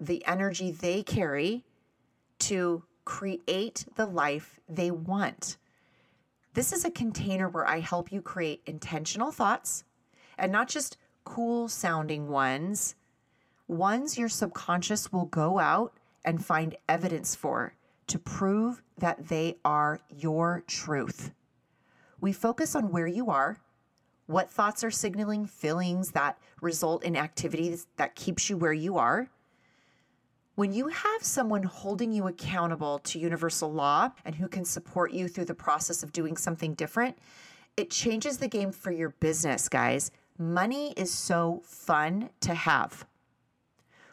the 0.00 0.24
energy 0.26 0.70
they 0.70 1.02
carry 1.02 1.64
to 2.40 2.82
create 3.04 3.86
the 3.96 4.06
life 4.06 4.60
they 4.68 4.90
want. 4.90 5.56
This 6.54 6.72
is 6.72 6.84
a 6.84 6.90
container 6.90 7.48
where 7.48 7.66
I 7.66 7.80
help 7.80 8.12
you 8.12 8.22
create 8.22 8.62
intentional 8.66 9.32
thoughts 9.32 9.84
and 10.38 10.52
not 10.52 10.68
just 10.68 10.96
cool 11.24 11.68
sounding 11.68 12.28
ones, 12.28 12.94
ones 13.66 14.18
your 14.18 14.28
subconscious 14.28 15.12
will 15.12 15.24
go 15.26 15.58
out 15.58 15.94
and 16.24 16.44
find 16.44 16.76
evidence 16.88 17.34
for 17.34 17.74
to 18.06 18.18
prove 18.18 18.82
that 18.98 19.28
they 19.28 19.56
are 19.64 20.00
your 20.08 20.62
truth. 20.66 21.32
We 22.20 22.32
focus 22.32 22.74
on 22.74 22.90
where 22.90 23.06
you 23.06 23.30
are, 23.30 23.58
what 24.26 24.50
thoughts 24.50 24.84
are 24.84 24.90
signaling 24.90 25.46
feelings 25.46 26.12
that 26.12 26.38
result 26.60 27.04
in 27.04 27.16
activities 27.16 27.86
that 27.96 28.14
keeps 28.14 28.48
you 28.48 28.56
where 28.56 28.72
you 28.72 28.96
are, 28.96 29.28
when 30.54 30.72
you 30.72 30.88
have 30.88 31.22
someone 31.22 31.64
holding 31.64 32.12
you 32.12 32.28
accountable 32.28 33.00
to 33.00 33.18
universal 33.18 33.72
law 33.72 34.10
and 34.24 34.36
who 34.36 34.46
can 34.46 34.64
support 34.64 35.12
you 35.12 35.26
through 35.26 35.46
the 35.46 35.54
process 35.54 36.02
of 36.02 36.12
doing 36.12 36.36
something 36.36 36.74
different, 36.74 37.18
it 37.76 37.90
changes 37.90 38.38
the 38.38 38.48
game 38.48 38.70
for 38.70 38.92
your 38.92 39.10
business, 39.10 39.68
guys. 39.68 40.12
Money 40.38 40.92
is 40.96 41.12
so 41.12 41.62
fun 41.64 42.30
to 42.40 42.54
have. 42.54 43.04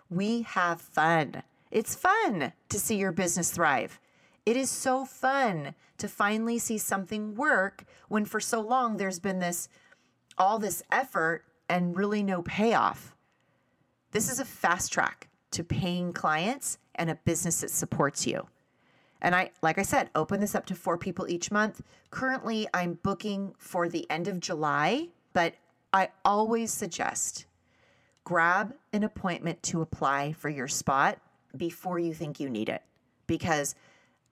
We 0.09 0.41
have 0.41 0.81
fun. 0.81 1.43
It's 1.69 1.95
fun 1.95 2.53
to 2.69 2.79
see 2.79 2.95
your 2.95 3.11
business 3.11 3.51
thrive. 3.51 3.99
It 4.45 4.57
is 4.57 4.71
so 4.71 5.05
fun 5.05 5.75
to 5.99 6.07
finally 6.07 6.57
see 6.57 6.79
something 6.79 7.35
work 7.35 7.83
when 8.07 8.25
for 8.25 8.39
so 8.39 8.59
long 8.59 8.97
there's 8.97 9.19
been 9.19 9.39
this 9.39 9.69
all 10.37 10.57
this 10.57 10.81
effort 10.91 11.43
and 11.69 11.95
really 11.95 12.23
no 12.23 12.41
payoff. 12.41 13.15
This 14.11 14.29
is 14.31 14.39
a 14.39 14.45
fast 14.45 14.91
track 14.91 15.27
to 15.51 15.63
paying 15.63 16.13
clients 16.13 16.77
and 16.95 17.09
a 17.09 17.15
business 17.15 17.61
that 17.61 17.69
supports 17.69 18.25
you. 18.25 18.47
And 19.21 19.35
I, 19.35 19.51
like 19.61 19.77
I 19.77 19.83
said, 19.83 20.09
open 20.15 20.39
this 20.39 20.55
up 20.55 20.65
to 20.67 20.75
four 20.75 20.97
people 20.97 21.29
each 21.29 21.51
month. 21.51 21.81
Currently, 22.09 22.67
I'm 22.73 22.99
booking 23.03 23.53
for 23.57 23.87
the 23.87 24.09
end 24.09 24.27
of 24.27 24.39
July, 24.39 25.09
but 25.33 25.53
I 25.93 26.09
always 26.25 26.71
suggest 26.71 27.45
grab 28.23 28.73
an 28.93 29.03
appointment 29.03 29.61
to 29.63 29.81
apply 29.81 30.33
for 30.33 30.49
your 30.49 30.67
spot 30.67 31.19
before 31.55 31.99
you 31.99 32.13
think 32.13 32.39
you 32.39 32.49
need 32.49 32.69
it. 32.69 32.81
Because 33.27 33.75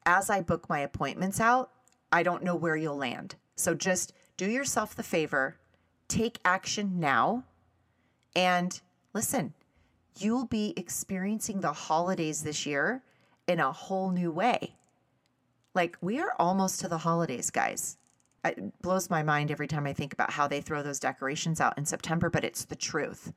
as 0.05 0.29
I 0.29 0.41
book 0.41 0.69
my 0.69 0.79
appointments 0.79 1.39
out, 1.39 1.71
I 2.11 2.23
don't 2.23 2.43
know 2.43 2.55
where 2.55 2.75
you'll 2.75 2.97
land. 2.97 3.35
So 3.55 3.75
just 3.75 4.13
do 4.37 4.49
yourself 4.49 4.95
the 4.95 5.03
favor, 5.03 5.57
take 6.07 6.39
action 6.45 6.99
now, 6.99 7.43
and 8.35 8.79
listen, 9.13 9.53
you'll 10.17 10.45
be 10.45 10.73
experiencing 10.77 11.61
the 11.61 11.73
holidays 11.73 12.43
this 12.43 12.65
year 12.65 13.03
in 13.47 13.59
a 13.59 13.71
whole 13.71 14.11
new 14.11 14.31
way. 14.31 14.75
Like, 15.73 15.97
we 16.01 16.19
are 16.19 16.33
almost 16.39 16.79
to 16.81 16.87
the 16.87 16.97
holidays, 16.99 17.49
guys. 17.49 17.97
It 18.43 18.81
blows 18.81 19.09
my 19.09 19.23
mind 19.23 19.51
every 19.51 19.67
time 19.67 19.85
I 19.85 19.93
think 19.93 20.13
about 20.13 20.31
how 20.31 20.47
they 20.47 20.61
throw 20.61 20.81
those 20.81 20.99
decorations 20.99 21.59
out 21.61 21.77
in 21.77 21.85
September, 21.85 22.29
but 22.29 22.43
it's 22.43 22.65
the 22.65 22.75
truth. 22.75 23.33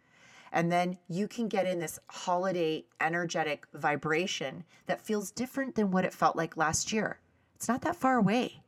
And 0.53 0.71
then 0.71 0.99
you 1.09 1.29
can 1.29 1.49
get 1.49 1.67
in 1.67 1.81
this 1.81 1.99
holiday 2.09 2.85
energetic 3.01 3.67
vibration 3.75 4.65
that 4.87 5.01
feels 5.01 5.31
different 5.31 5.75
than 5.75 5.91
what 5.91 6.05
it 6.05 6.13
felt 6.13 6.37
like 6.37 6.57
last 6.57 6.93
year. 6.93 7.19
It's 7.55 7.69
not 7.69 7.83
that 7.83 7.97
far 7.97 8.17
away. 8.17 8.63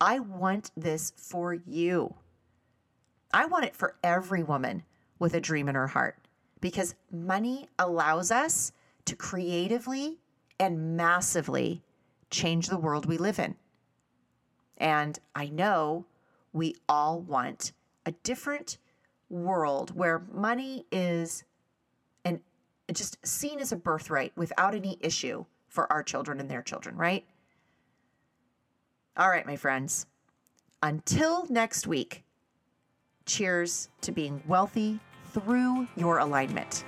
I 0.00 0.20
want 0.20 0.70
this 0.76 1.12
for 1.16 1.54
you. 1.54 2.14
I 3.32 3.46
want 3.46 3.64
it 3.64 3.74
for 3.74 3.96
every 4.02 4.42
woman 4.42 4.84
with 5.18 5.34
a 5.34 5.40
dream 5.40 5.68
in 5.68 5.74
her 5.74 5.88
heart 5.88 6.21
because 6.62 6.94
money 7.10 7.68
allows 7.78 8.30
us 8.30 8.72
to 9.04 9.14
creatively 9.14 10.18
and 10.58 10.96
massively 10.96 11.82
change 12.30 12.68
the 12.68 12.78
world 12.78 13.04
we 13.04 13.18
live 13.18 13.38
in. 13.38 13.56
And 14.78 15.18
I 15.34 15.48
know 15.48 16.06
we 16.52 16.76
all 16.88 17.20
want 17.20 17.72
a 18.06 18.12
different 18.22 18.78
world 19.28 19.94
where 19.94 20.22
money 20.32 20.86
is 20.90 21.44
and 22.24 22.40
just 22.92 23.18
seen 23.26 23.58
as 23.58 23.72
a 23.72 23.76
birthright 23.76 24.32
without 24.36 24.74
any 24.74 24.98
issue 25.00 25.44
for 25.68 25.92
our 25.92 26.02
children 26.02 26.38
and 26.38 26.50
their 26.50 26.62
children, 26.62 26.96
right? 26.96 27.24
All 29.16 29.28
right, 29.28 29.46
my 29.46 29.56
friends. 29.56 30.06
Until 30.82 31.46
next 31.48 31.86
week, 31.86 32.24
cheers 33.26 33.88
to 34.02 34.12
being 34.12 34.42
wealthy 34.46 35.00
through 35.32 35.86
your 35.96 36.18
alignment. 36.18 36.84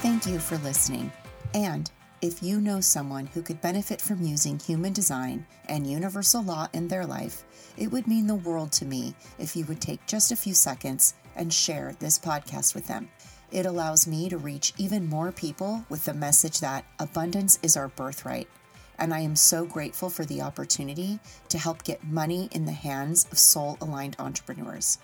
Thank 0.00 0.26
you 0.26 0.38
for 0.38 0.56
listening. 0.58 1.10
And 1.54 1.90
if 2.20 2.42
you 2.42 2.60
know 2.60 2.80
someone 2.80 3.26
who 3.26 3.42
could 3.42 3.60
benefit 3.60 4.00
from 4.00 4.22
using 4.22 4.58
human 4.58 4.92
design 4.92 5.46
and 5.68 5.86
universal 5.86 6.42
law 6.42 6.66
in 6.72 6.88
their 6.88 7.06
life, 7.06 7.44
it 7.76 7.92
would 7.92 8.08
mean 8.08 8.26
the 8.26 8.34
world 8.34 8.72
to 8.72 8.84
me 8.84 9.14
if 9.38 9.54
you 9.54 9.64
would 9.66 9.80
take 9.80 10.04
just 10.06 10.32
a 10.32 10.36
few 10.36 10.54
seconds 10.54 11.14
and 11.36 11.52
share 11.52 11.94
this 12.00 12.18
podcast 12.18 12.74
with 12.74 12.86
them. 12.86 13.08
It 13.50 13.66
allows 13.66 14.06
me 14.06 14.28
to 14.28 14.36
reach 14.36 14.72
even 14.76 15.08
more 15.08 15.32
people 15.32 15.84
with 15.88 16.04
the 16.04 16.14
message 16.14 16.60
that 16.60 16.84
abundance 16.98 17.58
is 17.62 17.76
our 17.76 17.88
birthright. 17.88 18.48
And 18.98 19.14
I 19.14 19.20
am 19.20 19.36
so 19.36 19.64
grateful 19.64 20.10
for 20.10 20.24
the 20.24 20.42
opportunity 20.42 21.20
to 21.50 21.58
help 21.58 21.84
get 21.84 22.04
money 22.04 22.48
in 22.52 22.64
the 22.64 22.72
hands 22.72 23.26
of 23.30 23.38
soul 23.38 23.78
aligned 23.80 24.16
entrepreneurs. 24.18 24.98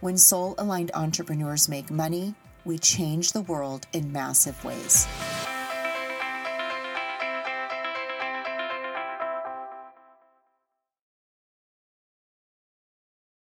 When 0.00 0.16
soul 0.16 0.54
aligned 0.58 0.92
entrepreneurs 0.94 1.68
make 1.68 1.90
money, 1.90 2.34
we 2.64 2.78
change 2.78 3.32
the 3.32 3.42
world 3.42 3.86
in 3.92 4.12
massive 4.12 4.64
ways. 4.64 5.06